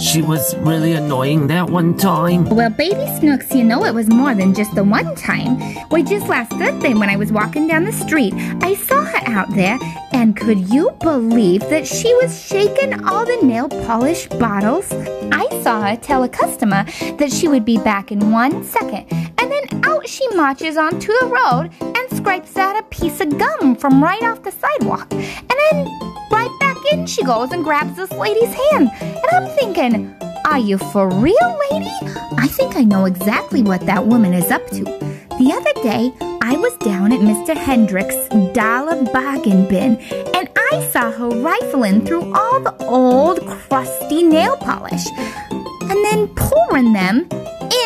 she 0.00 0.22
was 0.22 0.56
really 0.56 0.94
annoying 0.94 1.46
that 1.48 1.68
one 1.68 1.96
time. 1.96 2.44
Well, 2.46 2.70
baby 2.70 3.06
Snooks, 3.18 3.54
you 3.54 3.62
know 3.62 3.84
it 3.84 3.94
was 3.94 4.08
more 4.08 4.34
than 4.34 4.54
just 4.54 4.74
the 4.74 4.82
one 4.82 5.14
time. 5.14 5.60
Why, 5.90 6.02
just 6.02 6.26
last 6.26 6.50
Thursday 6.52 6.94
when 6.94 7.10
I 7.10 7.16
was 7.16 7.30
walking 7.30 7.66
down 7.66 7.84
the 7.84 7.92
street, 7.92 8.32
I 8.62 8.74
saw 8.74 9.04
her 9.04 9.20
out 9.26 9.54
there, 9.54 9.78
and 10.12 10.36
could 10.36 10.70
you 10.70 10.90
believe 11.00 11.60
that 11.68 11.86
she 11.86 12.12
was 12.14 12.44
shaking 12.44 13.04
all 13.04 13.26
the 13.26 13.38
nail 13.42 13.68
polish 13.68 14.26
bottles? 14.26 14.90
I 15.32 15.46
saw 15.62 15.82
her 15.82 15.96
tell 15.96 16.22
a 16.22 16.28
customer 16.28 16.84
that 17.18 17.30
she 17.30 17.48
would 17.48 17.64
be 17.64 17.76
back 17.78 18.10
in 18.10 18.30
one 18.30 18.64
second, 18.64 19.06
and 19.12 19.52
then 19.52 19.84
out 19.84 20.08
she 20.08 20.26
marches 20.34 20.76
onto 20.76 21.12
the 21.20 21.26
road 21.26 21.89
scrapes 22.20 22.56
out 22.58 22.78
a 22.78 22.82
piece 22.84 23.18
of 23.20 23.38
gum 23.38 23.74
from 23.74 24.02
right 24.02 24.22
off 24.22 24.42
the 24.42 24.52
sidewalk. 24.52 25.10
And 25.10 25.56
then 25.70 25.86
right 26.30 26.54
back 26.60 26.76
in 26.92 27.06
she 27.06 27.24
goes 27.24 27.50
and 27.50 27.64
grabs 27.64 27.96
this 27.96 28.12
lady's 28.12 28.52
hand. 28.52 28.90
And 29.00 29.26
I'm 29.32 29.48
thinking, 29.56 30.14
are 30.44 30.58
you 30.58 30.76
for 30.76 31.08
real, 31.08 31.58
lady? 31.70 31.90
I 32.36 32.46
think 32.46 32.76
I 32.76 32.82
know 32.82 33.06
exactly 33.06 33.62
what 33.62 33.86
that 33.86 34.06
woman 34.06 34.34
is 34.34 34.50
up 34.50 34.66
to. 34.68 34.84
The 34.84 35.52
other 35.52 35.82
day, 35.82 36.12
I 36.42 36.56
was 36.56 36.76
down 36.78 37.12
at 37.12 37.20
Mr. 37.20 37.56
Hendrick's 37.56 38.28
dollar 38.52 39.02
bargain 39.12 39.66
bin, 39.66 39.96
and 40.34 40.48
I 40.72 40.88
saw 40.92 41.10
her 41.10 41.28
rifling 41.28 42.04
through 42.04 42.34
all 42.34 42.60
the 42.60 42.76
old, 42.84 43.40
crusty 43.46 44.22
nail 44.22 44.58
polish, 44.58 45.06
and 45.10 46.04
then 46.04 46.28
pouring 46.34 46.92
them 46.92 47.26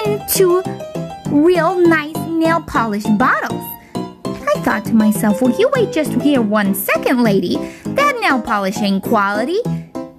into 0.06 0.62
real 1.30 1.78
nice 1.78 2.16
nail 2.26 2.60
polish 2.62 3.04
bottles. 3.04 3.73
I 4.54 4.60
thought 4.60 4.84
to 4.84 4.94
myself, 4.94 5.42
will 5.42 5.50
you 5.58 5.68
wait 5.74 5.92
just 5.92 6.12
here 6.22 6.40
one 6.40 6.76
second, 6.76 7.24
lady. 7.24 7.56
That 7.84 8.16
nail 8.20 8.40
polish 8.40 8.78
ain't 8.78 9.02
quality. 9.02 9.58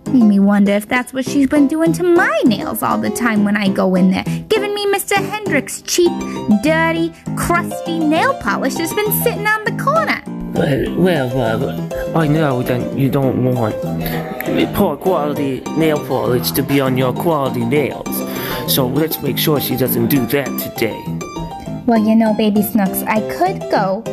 Made 0.07 0.23
me 0.23 0.39
wonder 0.39 0.73
if 0.73 0.89
that's 0.89 1.13
what 1.13 1.23
she's 1.25 1.47
been 1.47 1.67
doing 1.67 1.93
to 1.93 2.03
my 2.03 2.41
nails 2.43 2.83
all 2.83 2.97
the 2.97 3.09
time 3.09 3.45
when 3.45 3.55
I 3.55 3.69
go 3.69 3.95
in 3.95 4.11
there. 4.11 4.25
Giving 4.49 4.75
me 4.75 4.87
Mr. 4.87 5.15
Hendrick's 5.15 5.81
cheap, 5.83 6.11
dirty, 6.63 7.13
crusty 7.37 7.97
nail 7.97 8.33
polish 8.41 8.75
that's 8.75 8.93
been 8.93 9.11
sitting 9.23 9.47
on 9.47 9.63
the 9.63 9.71
corner. 9.81 10.21
Well, 10.53 10.95
well, 10.97 11.59
well, 11.59 12.17
I 12.17 12.27
know 12.27 12.61
that 12.63 12.97
you 12.97 13.09
don't 13.09 13.41
want 13.43 13.75
poor 14.75 14.97
quality 14.97 15.61
nail 15.77 16.05
polish 16.07 16.51
to 16.51 16.61
be 16.61 16.81
on 16.81 16.97
your 16.97 17.13
quality 17.13 17.63
nails. 17.63 18.07
So 18.73 18.85
let's 18.85 19.21
make 19.21 19.37
sure 19.37 19.61
she 19.61 19.77
doesn't 19.77 20.07
do 20.07 20.25
that 20.27 20.47
today. 20.59 21.01
Well, 21.85 21.99
you 21.99 22.15
know, 22.15 22.33
baby 22.33 22.61
Snooks, 22.63 23.03
I 23.03 23.21
could 23.37 23.59
go 23.69 24.03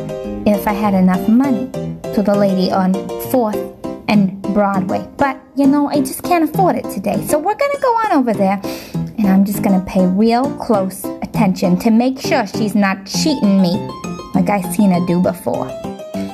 if 0.45 0.67
I 0.67 0.73
had 0.73 0.93
enough 0.93 1.27
money 1.27 1.69
to 2.13 2.21
the 2.21 2.35
lady 2.35 2.71
on 2.71 2.93
4th 3.31 3.59
and 4.07 4.41
Broadway. 4.41 5.07
But, 5.17 5.39
you 5.55 5.67
know, 5.67 5.89
I 5.89 5.99
just 6.01 6.23
can't 6.23 6.43
afford 6.43 6.75
it 6.75 6.89
today. 6.91 7.25
So 7.27 7.37
we're 7.39 7.55
gonna 7.55 7.79
go 7.81 7.93
on 8.05 8.11
over 8.13 8.33
there 8.33 8.61
and 8.93 9.27
I'm 9.27 9.45
just 9.45 9.63
gonna 9.63 9.83
pay 9.87 10.05
real 10.05 10.55
close 10.57 11.03
attention 11.21 11.79
to 11.79 11.91
make 11.91 12.19
sure 12.19 12.45
she's 12.45 12.75
not 12.75 13.05
cheating 13.05 13.61
me 13.61 13.77
like 14.35 14.49
I've 14.49 14.73
seen 14.73 14.91
her 14.91 15.05
do 15.05 15.21
before. 15.21 15.69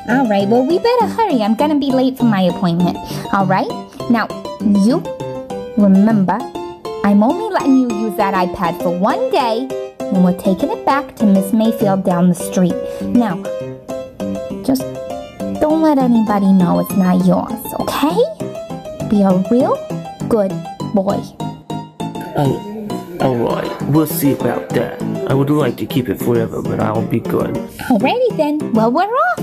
All 0.10 0.28
right, 0.28 0.48
well, 0.48 0.66
we 0.66 0.80
better 0.80 1.06
hurry. 1.06 1.44
I'm 1.44 1.56
gonna 1.56 1.78
be 1.78 1.92
late 1.92 2.18
for 2.18 2.24
my 2.26 2.42
appointment. 2.42 2.98
All 3.34 3.46
right? 3.46 3.70
Now, 4.10 4.28
you 4.60 5.04
remember, 5.78 6.38
I'm 7.04 7.22
only 7.22 7.54
letting 7.54 7.78
you 7.78 7.90
use 7.96 8.16
that 8.18 8.34
iPad 8.34 8.82
for 8.82 8.90
one 8.90 9.30
day, 9.30 9.68
and 10.00 10.24
we're 10.24 10.38
taking 10.38 10.72
it 10.72 10.84
back 10.86 11.16
to 11.18 11.26
Miss 11.26 11.54
Mayfield 11.54 12.04
down 12.04 12.30
the 12.30 12.36
street. 12.36 12.76
Now, 13.02 13.44
just 14.70 14.84
don't 15.60 15.82
let 15.82 15.98
anybody 15.98 16.54
know 16.54 16.80
it's 16.80 16.92
not 16.92 17.26
yours, 17.26 17.60
okay? 17.80 18.14
Be 19.10 19.24
a 19.24 19.34
real 19.50 19.74
good 20.30 20.52
boy. 20.94 21.18
Oh, 22.38 23.18
alright, 23.20 23.82
we'll 23.90 24.06
see 24.06 24.34
about 24.34 24.70
that. 24.70 25.02
I 25.28 25.34
would 25.34 25.50
like 25.50 25.76
to 25.78 25.88
keep 25.88 26.08
it 26.08 26.20
forever, 26.20 26.62
but 26.62 26.80
I'll 26.80 27.02
be 27.02 27.20
good. 27.20 27.56
Alrighty 27.90 28.38
then. 28.38 28.74
Well, 28.74 28.92
we're 28.92 29.06
off. 29.06 29.40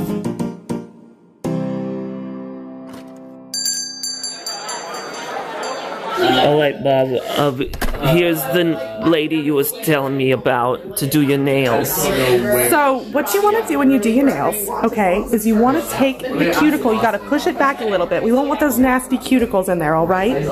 Alright, 6.47 6.85
Bob, 6.85 7.09
uh, 7.37 7.86
here's 8.09 8.41
the 8.43 8.65
lady 9.07 9.37
you 9.37 9.55
was 9.55 9.73
telling 9.73 10.17
me 10.17 10.31
about 10.33 10.97
to 10.99 11.07
do 11.07 11.23
your 11.23 11.39
nails. 11.39 11.91
So, 11.91 13.05
what 13.13 13.33
you 13.35 13.43
want 13.43 13.63
to 13.63 13.69
do 13.69 13.79
when 13.79 13.91
you 13.91 13.99
do 13.99 14.11
your 14.11 14.27
nails, 14.27 14.69
okay, 14.85 15.21
is 15.33 15.47
you 15.47 15.57
want 15.57 15.83
to 15.83 15.91
take 15.93 16.21
the 16.21 16.55
cuticle, 16.59 16.95
you 16.95 17.01
got 17.01 17.13
to 17.13 17.19
push 17.19 17.47
it 17.47 17.59
back 17.59 17.81
a 17.81 17.85
little 17.85 18.07
bit. 18.07 18.23
We 18.23 18.31
don't 18.31 18.49
want 18.49 18.61
those 18.61 18.79
nasty 18.79 19.19
cuticles 19.19 19.69
in 19.69 19.79
there, 19.79 19.95
all 19.95 20.07
right? 20.07 20.45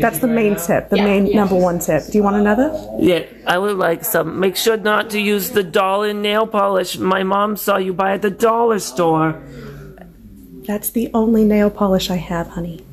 That's 0.00 0.18
the 0.18 0.28
main 0.28 0.56
tip, 0.56 0.88
the 0.88 0.96
main 0.96 1.34
number 1.34 1.56
one 1.56 1.78
tip. 1.78 2.06
Do 2.06 2.18
you 2.18 2.22
want 2.22 2.36
another? 2.36 2.72
Yeah, 2.98 3.24
I 3.46 3.58
would 3.58 3.76
like 3.76 4.04
some. 4.04 4.40
Make 4.40 4.56
sure 4.56 4.76
not 4.76 5.10
to 5.10 5.20
use 5.20 5.50
the 5.50 5.62
dollar 5.62 6.12
nail 6.12 6.46
polish 6.46 6.98
my 6.98 7.22
mom 7.22 7.56
saw 7.56 7.76
you 7.76 7.92
buy 7.92 8.12
at 8.14 8.22
the 8.22 8.30
dollar 8.30 8.78
store. 8.78 9.40
That's 10.66 10.90
the 10.90 11.10
only 11.12 11.44
nail 11.44 11.70
polish 11.70 12.10
I 12.10 12.16
have, 12.16 12.48
honey. 12.48 12.84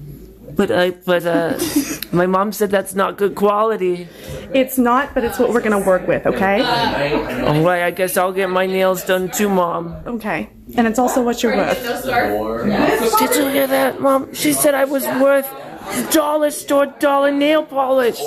But 0.60 0.72
I, 0.72 0.90
but 0.92 1.26
uh, 1.26 1.58
my 2.12 2.26
mom 2.26 2.52
said 2.52 2.70
that's 2.70 2.94
not 2.94 3.18
good 3.18 3.34
quality. 3.34 4.10
It's 4.54 4.78
not, 4.78 5.14
but 5.14 5.24
it's 5.24 5.40
what 5.40 5.54
we're 5.54 5.62
going 5.62 5.82
to 5.82 5.88
work 5.88 6.06
with, 6.06 6.28
okay? 6.28 6.62
Alright, 6.62 7.84
I 7.84 7.92
guess 7.92 8.18
I'll 8.18 8.34
get 8.34 8.50
my 8.50 8.66
nails 8.66 9.06
done 9.06 9.32
too, 9.32 9.48
mom. 9.48 9.96
Okay. 10.06 10.50
And 10.76 10.86
it's 10.86 11.00
also 11.00 11.24
what 11.24 11.42
you're 11.42 11.56
worth. 11.56 11.82
Did 13.20 13.36
you 13.38 13.48
hear 13.48 13.68
that, 13.68 14.02
mom? 14.02 14.34
She 14.34 14.52
said 14.52 14.74
I 14.74 14.84
was 14.84 15.06
worth 15.24 15.50
dollar 16.12 16.52
store 16.52 16.88
dollar 16.88 17.32
nail 17.32 17.64
polish. 17.64 18.20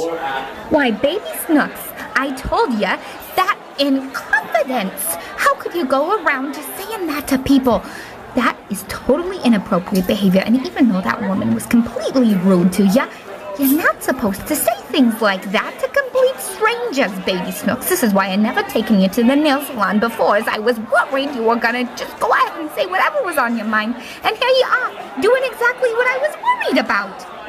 Why, 0.70 0.90
baby 0.90 1.22
Snooks, 1.44 1.82
I 2.16 2.32
told 2.34 2.72
ya 2.80 2.96
that 3.36 3.58
in 3.78 4.10
confidence. 4.12 5.02
How 5.36 5.54
could 5.56 5.74
you 5.74 5.84
go 5.84 6.22
around 6.24 6.54
just 6.54 6.68
saying 6.78 7.08
that 7.08 7.28
to 7.28 7.38
people? 7.38 7.82
That 8.34 8.56
is 8.70 8.84
totally 8.88 9.38
inappropriate 9.44 10.06
behavior, 10.06 10.42
and 10.46 10.56
even 10.66 10.88
though 10.88 11.02
that 11.02 11.20
woman 11.20 11.54
was 11.54 11.66
completely 11.66 12.34
rude 12.36 12.72
to 12.74 12.86
you, 12.86 13.04
you're 13.58 13.76
not 13.76 14.02
supposed 14.02 14.46
to 14.46 14.56
say 14.56 14.72
things 14.88 15.20
like 15.20 15.52
that 15.52 15.78
to 15.80 15.88
complete 15.88 16.38
strangers, 16.40 17.12
baby 17.26 17.52
Snooks. 17.52 17.90
This 17.90 18.02
is 18.02 18.14
why 18.14 18.28
I 18.28 18.36
never 18.36 18.62
taken 18.62 19.00
you 19.00 19.08
to 19.10 19.22
the 19.22 19.36
nail 19.36 19.62
salon 19.62 19.98
before, 19.98 20.36
as 20.36 20.48
I 20.48 20.58
was 20.58 20.78
worried 20.78 21.34
you 21.34 21.42
were 21.42 21.56
gonna 21.56 21.84
just 21.94 22.18
go 22.20 22.32
ahead 22.32 22.58
and 22.58 22.70
say 22.70 22.86
whatever 22.86 23.22
was 23.22 23.36
on 23.36 23.58
your 23.58 23.66
mind. 23.66 23.96
And 24.24 24.36
here 24.36 24.48
you 24.48 24.66
are, 24.66 25.20
doing 25.20 25.42
exactly 25.44 25.90
what 25.90 26.06
I 26.08 26.18
was 26.24 26.34
worried 26.42 26.78
about. 26.78 27.41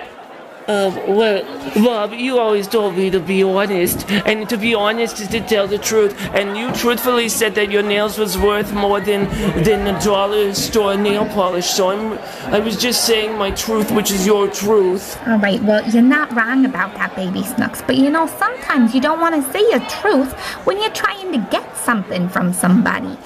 Uh, 0.67 0.91
well, 1.09 1.43
Bob, 1.83 2.13
you 2.13 2.39
always 2.39 2.67
told 2.67 2.95
me 2.95 3.09
to 3.09 3.19
be 3.19 3.43
honest, 3.43 4.09
and 4.09 4.47
to 4.47 4.57
be 4.57 4.73
honest 4.73 5.19
is 5.19 5.27
to 5.27 5.41
tell 5.41 5.67
the 5.67 5.77
truth. 5.77 6.17
And 6.33 6.57
you 6.57 6.71
truthfully 6.73 7.27
said 7.27 7.55
that 7.55 7.69
your 7.69 7.83
nails 7.83 8.17
was 8.17 8.37
worth 8.37 8.71
more 8.73 9.01
than 9.01 9.25
than 9.63 9.93
a 9.93 9.99
dollar 10.01 10.53
store 10.53 10.95
nail 10.95 11.25
polish. 11.25 11.65
So 11.65 11.89
I'm, 11.89 12.17
I 12.53 12.59
was 12.59 12.77
just 12.77 13.05
saying 13.05 13.37
my 13.37 13.51
truth, 13.51 13.91
which 13.91 14.09
is 14.09 14.25
your 14.25 14.47
truth. 14.47 15.19
All 15.27 15.37
right, 15.37 15.61
well, 15.63 15.85
you're 15.89 16.01
not 16.01 16.31
wrong 16.31 16.63
about 16.63 16.93
that, 16.93 17.13
baby 17.13 17.43
Snooks. 17.43 17.81
But 17.81 17.97
you 17.97 18.09
know, 18.09 18.27
sometimes 18.27 18.95
you 18.95 19.01
don't 19.01 19.19
want 19.19 19.35
to 19.35 19.51
say 19.51 19.59
your 19.69 19.81
truth 19.89 20.31
when 20.65 20.79
you're 20.79 20.91
trying 20.91 21.33
to 21.33 21.39
get 21.51 21.75
something 21.75 22.29
from 22.29 22.53
somebody. 22.53 23.17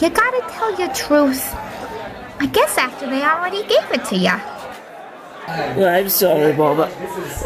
You 0.00 0.10
gotta 0.10 0.44
tell 0.50 0.76
your 0.80 0.92
truth. 0.94 1.54
I 2.40 2.46
guess 2.52 2.76
after 2.76 3.08
they 3.08 3.22
already 3.22 3.62
gave 3.68 3.88
it 3.92 4.04
to 4.06 4.16
you. 4.16 4.61
Well, 5.48 5.88
I'm 5.88 6.08
sorry, 6.08 6.52
Bob. 6.52 6.80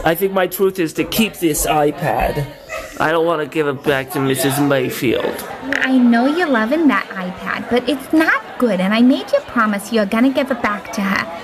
I 0.04 0.14
think 0.14 0.32
my 0.32 0.46
truth 0.46 0.78
is 0.78 0.92
to 0.94 1.04
keep 1.04 1.34
this 1.34 1.66
iPad. 1.66 2.46
I 3.00 3.10
don't 3.12 3.26
want 3.26 3.42
to 3.42 3.48
give 3.48 3.66
it 3.68 3.82
back 3.82 4.10
to 4.12 4.18
Mrs. 4.18 4.66
Mayfield. 4.66 5.34
I 5.80 5.96
know 5.96 6.26
you're 6.26 6.48
loving 6.48 6.88
that 6.88 7.06
iPad, 7.08 7.70
but 7.70 7.88
it's 7.88 8.12
not 8.12 8.42
good, 8.58 8.80
and 8.80 8.92
I 8.92 9.02
made 9.02 9.32
you 9.32 9.40
promise 9.40 9.92
you're 9.92 10.06
gonna 10.06 10.30
give 10.30 10.50
it 10.50 10.62
back 10.62 10.92
to 10.94 11.00
her. 11.00 11.42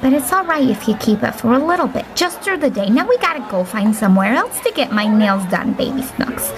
But 0.00 0.12
it's 0.12 0.32
alright 0.32 0.68
if 0.68 0.86
you 0.86 0.96
keep 0.96 1.22
it 1.22 1.32
for 1.32 1.54
a 1.54 1.58
little 1.58 1.88
bit, 1.88 2.04
just 2.14 2.40
through 2.40 2.58
the 2.58 2.70
day. 2.70 2.88
Now 2.88 3.06
we 3.08 3.16
gotta 3.18 3.46
go 3.50 3.64
find 3.64 3.94
somewhere 3.94 4.34
else 4.34 4.60
to 4.60 4.72
get 4.72 4.92
my 4.92 5.06
nails 5.06 5.44
done, 5.50 5.72
baby 5.72 6.02
Snooks. 6.02 6.52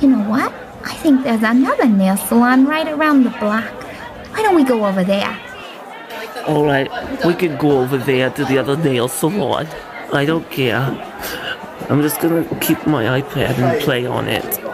You 0.00 0.08
know 0.08 0.28
what? 0.28 0.52
I 0.84 0.94
think 0.94 1.22
there's 1.22 1.42
another 1.42 1.86
nail 1.86 2.16
salon 2.16 2.66
right 2.66 2.88
around 2.88 3.24
the 3.24 3.30
block. 3.30 3.70
Why 4.32 4.42
don't 4.42 4.56
we 4.56 4.64
go 4.64 4.86
over 4.86 5.04
there? 5.04 5.38
Alright, 6.46 6.90
we 7.24 7.34
can 7.34 7.56
go 7.58 7.80
over 7.80 7.98
there 7.98 8.30
to 8.30 8.44
the 8.44 8.58
other 8.58 8.76
nail 8.76 9.08
salon. 9.08 9.66
I 10.12 10.24
don't 10.24 10.50
care. 10.50 10.80
I'm 11.88 12.02
just 12.02 12.20
gonna 12.20 12.44
keep 12.60 12.86
my 12.86 13.20
iPad 13.20 13.58
and 13.58 13.80
play 13.82 14.06
on 14.06 14.26
it. 14.26 14.64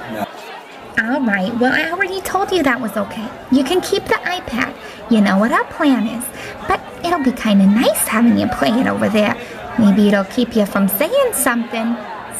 All 0.99 1.21
right, 1.21 1.53
well, 1.59 1.73
I 1.73 1.91
already 1.91 2.21
told 2.23 2.51
you 2.53 2.63
that 2.63 2.81
was 2.81 2.97
okay. 2.97 3.29
You 3.51 3.65
can 3.65 3.81
keep 3.81 4.05
the 4.05 4.15
iPad. 4.25 4.75
You 5.11 5.21
know 5.21 5.39
what 5.39 5.53
our 5.53 5.65
plan 5.65 6.07
is. 6.07 6.25
But 6.67 6.81
it'll 7.05 7.23
be 7.23 7.33
kind 7.33 7.61
of 7.61 7.69
nice 7.69 8.09
having 8.09 8.39
you 8.39 8.49
play 8.49 8.71
it 8.71 8.87
over 8.87 9.09
there. 9.09 9.35
Maybe 9.79 10.09
it'll 10.09 10.25
keep 10.25 10.57
you 10.57 10.65
from 10.67 10.89
saying 10.89 11.33
something. 11.33 11.97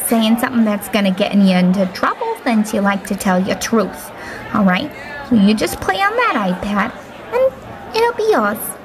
Saying 0.07 0.39
something 0.39 0.63
that's 0.63 0.89
gonna 0.89 1.11
get 1.11 1.35
you 1.35 1.55
into 1.55 1.85
trouble 1.93 2.35
since 2.43 2.73
you 2.73 2.81
like 2.81 3.05
to 3.07 3.15
tell 3.15 3.39
your 3.39 3.57
truth. 3.57 4.11
All 4.53 4.63
right? 4.63 4.89
So 5.29 5.35
you 5.35 5.53
just 5.53 5.79
play 5.81 5.95
on 5.95 6.15
that 6.15 6.35
iPad, 6.49 6.91
and 7.33 7.95
it'll 7.95 8.13
be 8.13 8.31
yours 8.31 8.76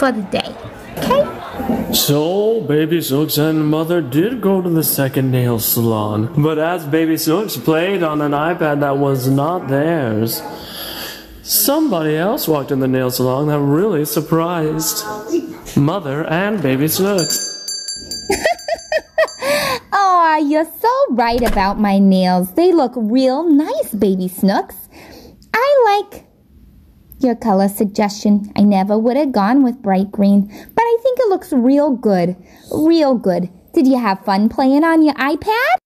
for 0.00 0.10
the 0.10 0.22
day. 0.22 0.56
Okay? 0.96 1.92
So, 1.92 2.62
Baby 2.62 3.02
Snooks 3.02 3.36
and 3.36 3.66
Mother 3.66 4.00
did 4.00 4.40
go 4.40 4.62
to 4.62 4.70
the 4.70 4.82
second 4.82 5.30
nail 5.30 5.58
salon, 5.58 6.42
but 6.42 6.58
as 6.58 6.86
Baby 6.86 7.18
Snooks 7.18 7.58
played 7.58 8.02
on 8.02 8.22
an 8.22 8.32
iPad 8.32 8.80
that 8.80 8.96
was 8.96 9.28
not 9.28 9.68
theirs, 9.68 10.40
somebody 11.42 12.16
else 12.16 12.48
walked 12.48 12.70
in 12.70 12.80
the 12.80 12.88
nail 12.88 13.10
salon 13.10 13.48
that 13.48 13.60
really 13.60 14.06
surprised 14.06 15.04
Mother 15.76 16.24
and 16.24 16.62
Baby 16.62 16.88
Snooks. 16.88 17.46
Oh, 19.92 20.42
you're 20.48 20.72
so 20.80 20.94
right 21.10 21.42
about 21.42 21.78
my 21.78 21.98
nails. 21.98 22.54
They 22.54 22.72
look 22.72 22.92
real 22.96 23.44
nice, 23.44 23.92
baby 23.92 24.28
Snooks. 24.28 24.76
I 25.52 25.68
like 26.10 26.29
your 27.22 27.34
color 27.34 27.68
suggestion. 27.68 28.52
I 28.56 28.62
never 28.62 28.98
would 28.98 29.16
have 29.16 29.32
gone 29.32 29.62
with 29.62 29.82
bright 29.82 30.10
green, 30.10 30.46
but 30.46 30.82
I 30.82 30.98
think 31.02 31.18
it 31.20 31.28
looks 31.28 31.52
real 31.52 31.90
good. 31.90 32.36
Real 32.72 33.14
good. 33.14 33.50
Did 33.72 33.86
you 33.86 33.98
have 33.98 34.24
fun 34.24 34.48
playing 34.48 34.84
on 34.84 35.04
your 35.04 35.14
iPad? 35.14 35.76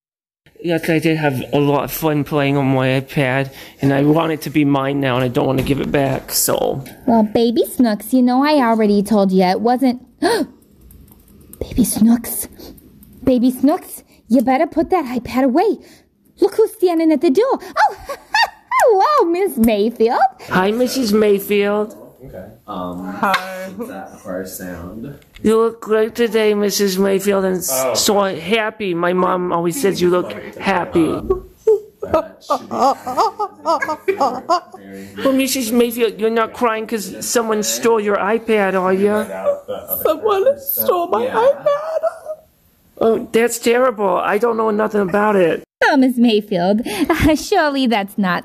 Yes, 0.61 0.88
I 0.88 0.99
did 0.99 1.18
have 1.18 1.44
a 1.53 1.59
lot 1.59 1.85
of 1.85 1.92
fun 1.92 2.25
playing 2.25 2.57
on 2.57 2.68
my 2.68 3.01
iPad, 3.01 3.55
and 3.83 3.92
I 3.92 4.03
want 4.03 4.33
it 4.33 4.40
to 4.42 4.51
be 4.51 4.64
mine 4.64 4.99
now, 4.99 5.16
and 5.16 5.23
I 5.23 5.29
don't 5.29 5.47
want 5.47 5.59
to 5.59 5.64
give 5.64 5.81
it 5.81 5.92
back, 5.92 6.33
so. 6.33 6.83
Well, 7.07 7.23
baby 7.23 7.66
Snooks, 7.66 8.14
you 8.14 8.23
know 8.23 8.42
I 8.42 8.66
already 8.66 9.03
told 9.03 9.31
you 9.31 9.42
it 9.42 9.61
wasn't. 9.61 10.01
baby 11.61 11.85
Snooks. 11.85 12.49
Baby 13.23 13.51
Snooks, 13.51 14.05
you 14.29 14.40
better 14.40 14.66
put 14.66 14.88
that 14.88 15.05
iPad 15.05 15.44
away. 15.44 15.77
Look 16.40 16.55
who's 16.55 16.73
standing 16.73 17.12
at 17.12 17.20
the 17.20 17.31
door. 17.31 17.59
Oh, 17.61 17.97
hello, 18.83 19.31
Miss 19.31 19.57
Mayfield. 19.57 20.19
Hi, 20.49 20.71
Mrs. 20.73 21.13
Mayfield. 21.19 21.97
Okay. 22.25 22.51
Um, 22.67 23.05
Hi. 23.05 23.71
that 23.81 24.21
first 24.21 24.57
sound. 24.59 25.19
You 25.43 25.59
look 25.59 25.81
great 25.83 26.15
today, 26.15 26.55
Mrs. 26.55 26.99
Mayfield, 26.99 27.45
and 27.45 27.59
s- 27.59 27.71
Oh. 27.85 27.95
so 27.95 28.21
happy. 28.35 28.95
My 28.95 29.13
mom 29.13 29.53
always 29.53 29.81
says 29.81 30.01
you 30.01 30.09
look 30.11 30.33
happy. 30.57 31.09
Well, 31.09 31.45
Mrs. 35.33 35.73
Mayfield, 35.73 36.21
you're 36.21 36.31
not 36.31 36.53
crying 36.53 36.85
because 36.85 37.27
someone 37.27 37.63
stole 37.63 38.01
your 38.01 38.17
iPad, 38.17 38.75
are 38.79 38.93
you? 38.93 39.25
Someone 40.03 40.59
stole 40.61 41.09
my 41.09 41.27
iPad. 41.27 42.01
Oh, 43.01 43.29
that's 43.33 43.59
terrible. 43.59 44.17
I 44.17 44.39
don't 44.39 44.57
know 44.57 44.71
nothing 44.71 45.01
about 45.03 45.37
it. 45.37 45.65
Oh, 45.85 45.97
Miss 45.97 46.17
Mayfield, 46.17 46.81
surely 47.39 47.87
that's 47.87 48.17
not 48.17 48.45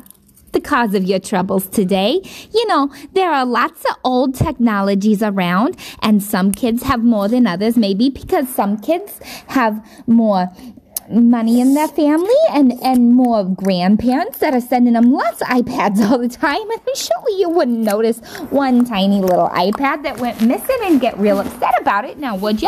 the 0.49 0.61
cause 0.61 0.93
of 0.93 1.03
your 1.03 1.19
troubles 1.19 1.67
today. 1.67 2.21
You 2.53 2.67
know, 2.67 2.93
there 3.13 3.31
are 3.31 3.45
lots 3.45 3.83
of 3.85 3.95
old 4.03 4.35
technologies 4.35 5.21
around, 5.23 5.77
and 6.01 6.21
some 6.21 6.51
kids 6.51 6.83
have 6.83 7.03
more 7.03 7.27
than 7.27 7.47
others, 7.47 7.77
maybe 7.77 8.09
because 8.09 8.49
some 8.49 8.77
kids 8.77 9.19
have 9.47 9.85
more 10.07 10.47
money 11.09 11.59
in 11.59 11.73
their 11.73 11.87
family 11.87 12.29
and, 12.51 12.73
and 12.83 13.13
more 13.15 13.43
grandparents 13.43 14.37
that 14.39 14.53
are 14.53 14.61
sending 14.61 14.93
them 14.93 15.11
lots 15.11 15.41
of 15.41 15.47
iPads 15.47 15.99
all 16.09 16.19
the 16.19 16.27
time. 16.27 16.69
And 16.69 16.95
surely 16.95 17.39
you 17.39 17.49
wouldn't 17.49 17.79
notice 17.79 18.19
one 18.51 18.85
tiny 18.85 19.19
little 19.19 19.49
iPad 19.49 20.03
that 20.03 20.19
went 20.19 20.41
missing 20.41 20.77
and 20.83 21.01
get 21.01 21.17
real 21.17 21.39
upset 21.39 21.73
about 21.81 22.05
it, 22.05 22.19
now 22.19 22.35
would? 22.35 22.59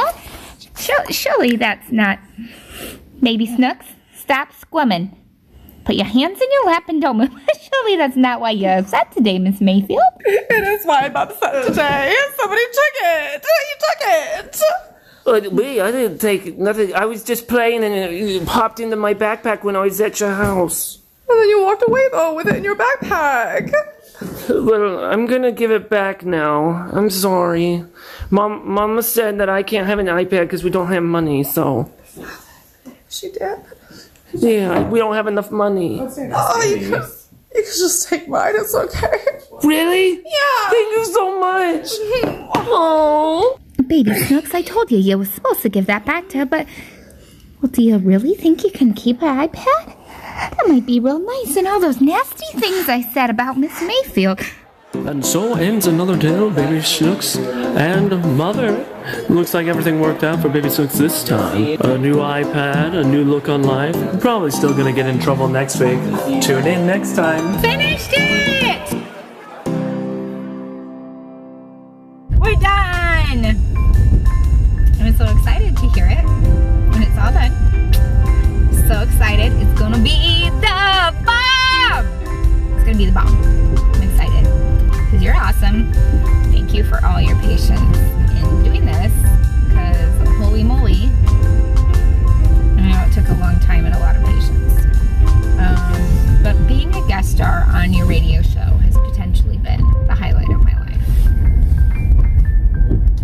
Sur- 0.76 1.12
Surely 1.12 1.56
that's 1.56 1.92
not. 1.92 2.20
Baby 3.22 3.46
Snooks, 3.46 3.86
stop 4.16 4.52
squirming. 4.54 5.16
Put 5.84 5.96
your 5.96 6.06
hands 6.06 6.40
in 6.40 6.48
your 6.52 6.66
lap 6.68 6.84
and 6.88 7.02
don't 7.02 7.18
move. 7.18 7.30
Surely 7.74 7.98
that's 7.98 8.16
not 8.16 8.40
why 8.40 8.52
you're 8.52 8.78
upset 8.80 9.12
today, 9.12 9.40
Miss 9.40 9.62
Mayfield. 9.62 10.02
It 10.26 10.80
is 10.80 10.86
why 10.86 11.02
I'm 11.06 11.16
upset 11.16 11.66
today. 11.68 12.14
Somebody 12.38 12.62
took 12.62 12.96
it. 13.02 13.44
You 13.44 13.76
took 13.80 14.02
it. 14.08 14.62
Uh, 15.26 15.50
wait, 15.56 15.82
I 15.82 15.92
didn't 15.92 16.18
take 16.20 16.58
nothing. 16.58 16.94
I 16.94 17.06
was 17.06 17.24
just 17.24 17.48
playing 17.48 17.84
and 17.84 17.94
it 17.94 18.46
popped 18.46 18.80
into 18.80 18.96
my 18.96 19.14
backpack 19.14 19.64
when 19.64 19.76
I 19.76 19.82
was 19.82 20.00
at 20.02 20.20
your 20.20 20.32
house. 20.34 21.00
And 21.30 21.40
then 21.40 21.50
you 21.50 21.64
walked 21.64 21.84
away 21.88 22.08
though 22.12 22.36
with 22.36 22.48
it 22.48 22.56
in 22.58 22.64
your 22.64 22.76
backpack. 22.76 23.72
Well, 24.50 25.04
I'm 25.06 25.26
gonna 25.26 25.52
give 25.52 25.72
it 25.72 25.90
back 25.90 26.26
now. 26.26 26.90
I'm 26.92 27.10
sorry. 27.10 27.84
Mom, 28.30 28.70
Mama 28.70 29.02
said 29.04 29.40
that 29.40 29.50
I 29.50 29.64
can't 29.64 29.88
have 29.88 30.00
an 30.00 30.08
iPad 30.08 30.42
because 30.42 30.64
we 30.64 30.70
don't 30.70 30.88
have 30.88 31.04
money. 31.04 31.44
So 31.44 31.92
She 33.10 33.32
did. 33.32 33.60
Yeah, 34.34 34.88
we 34.90 35.00
don't 35.00 35.14
have 35.16 35.28
enough 35.28 35.52
money. 35.52 36.00
Oh, 36.02 36.64
you 36.64 36.78
could, 36.78 37.04
you 37.56 37.64
could 37.64 37.66
just 37.66 38.08
take 38.10 38.28
mine. 38.28 38.54
It's 38.56 38.74
okay. 38.74 39.18
Really? 39.64 40.16
Yeah. 40.16 40.70
Thank 40.70 40.96
you 40.96 41.06
so 41.06 41.40
much. 41.40 41.88
Oh. 42.56 43.60
Baby 43.88 44.14
Snooks, 44.14 44.54
I 44.54 44.62
told 44.62 44.92
you 44.92 44.98
you 44.98 45.18
were 45.18 45.26
supposed 45.26 45.62
to 45.64 45.70
give 45.70 45.86
that 45.88 46.06
back 46.06 46.30
to 46.30 46.40
her, 46.40 46.46
but. 46.46 46.66
Well, 47.62 47.72
do 47.72 47.84
you 47.84 47.98
really 47.98 48.36
think 48.36 48.64
you 48.64 48.72
can 48.72 48.94
keep 48.94 49.20
her 49.20 49.28
iPad? 49.28 49.96
That 50.58 50.68
might 50.68 50.86
be 50.86 51.00
real 51.00 51.20
nice 51.20 51.56
and 51.56 51.68
all 51.68 51.80
those 51.80 52.02
nasty 52.02 52.46
things 52.58 52.90
I 52.90 53.02
said 53.02 53.30
about 53.30 53.58
Miss 53.58 53.82
Mayfield. 53.82 54.40
And 55.08 55.26
so 55.26 55.56
ends 55.56 55.88
another 55.88 56.18
tale 56.18 56.50
Baby 56.52 56.82
Snooks 56.82 57.36
and 57.36 58.38
Mother. 58.38 58.88
Looks 59.30 59.54
like 59.54 59.68
everything 59.68 60.00
worked 60.00 60.24
out 60.24 60.42
for 60.42 60.48
Baby 60.48 60.70
Snooks 60.70 60.98
this 60.98 61.24
time. 61.24 61.78
A 61.82 61.98
new 61.98 62.16
iPad, 62.16 62.94
a 62.94 63.04
new 63.04 63.24
look 63.26 63.50
on 63.50 63.64
life. 63.64 63.96
Probably 64.22 64.52
still 64.52 64.74
gonna 64.74 64.94
get 64.94 65.08
in 65.08 65.20
trouble 65.20 65.48
next 65.48 65.80
week. 65.80 66.00
Tune 66.42 66.68
in 66.68 66.86
next 66.86 67.16
time. 67.16 67.60
Finished 67.60 68.12
it! 68.14 68.94
We're 72.40 72.56
done! 72.56 73.58
I'm 75.00 75.18
so 75.18 75.26
excited 75.26 75.76
to 75.78 75.90
hear 75.90 76.06
it 76.06 76.24
when 76.92 77.02
it's 77.02 77.18
all 77.18 77.34
done. 77.34 77.52
So 78.88 79.02
excited. 79.02 79.52
It's 79.54 79.80
gonna 79.80 79.98
be 79.98 80.50
the 80.62 81.14
bomb! 81.26 82.06
It's 82.76 82.84
gonna 82.86 82.98
be 82.98 83.06
the 83.08 83.12
bomb. 83.12 83.81
Because 85.22 85.36
you're 85.36 85.44
awesome. 85.44 85.94
Thank 86.52 86.74
you 86.74 86.84
for 86.84 87.06
all 87.06 87.22
your 87.22 87.36
patience 87.42 87.80
in 87.80 88.64
doing 88.64 88.88
this. 88.88 89.14
Because 89.68 90.28
holy 90.40 90.64
moly. 90.64 91.12
I 92.76 92.90
know 92.90 93.06
it 93.08 93.14
took 93.14 93.30
a 93.30 93.36
long 93.40 93.60
time 93.60 93.86
and 93.86 93.94
a 93.94 94.00
lot 94.00 94.16
of 94.16 94.24
patience. 94.24 94.84
Um, 95.60 96.42
but 96.42 96.68
being 96.68 96.92
a 96.96 97.08
guest 97.08 97.34
star 97.34 97.66
on 97.70 97.94
your 97.94 98.08
radio 98.08 98.42
show 98.42 98.60
has 98.60 98.98
potentially 98.98 99.60
been 99.60 99.82
the 100.08 100.16
highlight 100.16 100.50
of 100.50 100.64
my 100.64 100.76
life. 100.80 100.98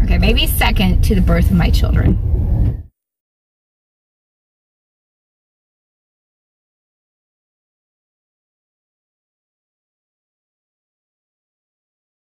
Okay, 0.04 0.20
maybe 0.20 0.46
second 0.46 1.04
to 1.06 1.16
the 1.16 1.22
birth 1.22 1.50
of 1.50 1.58
my 1.58 1.72
children. 1.72 2.37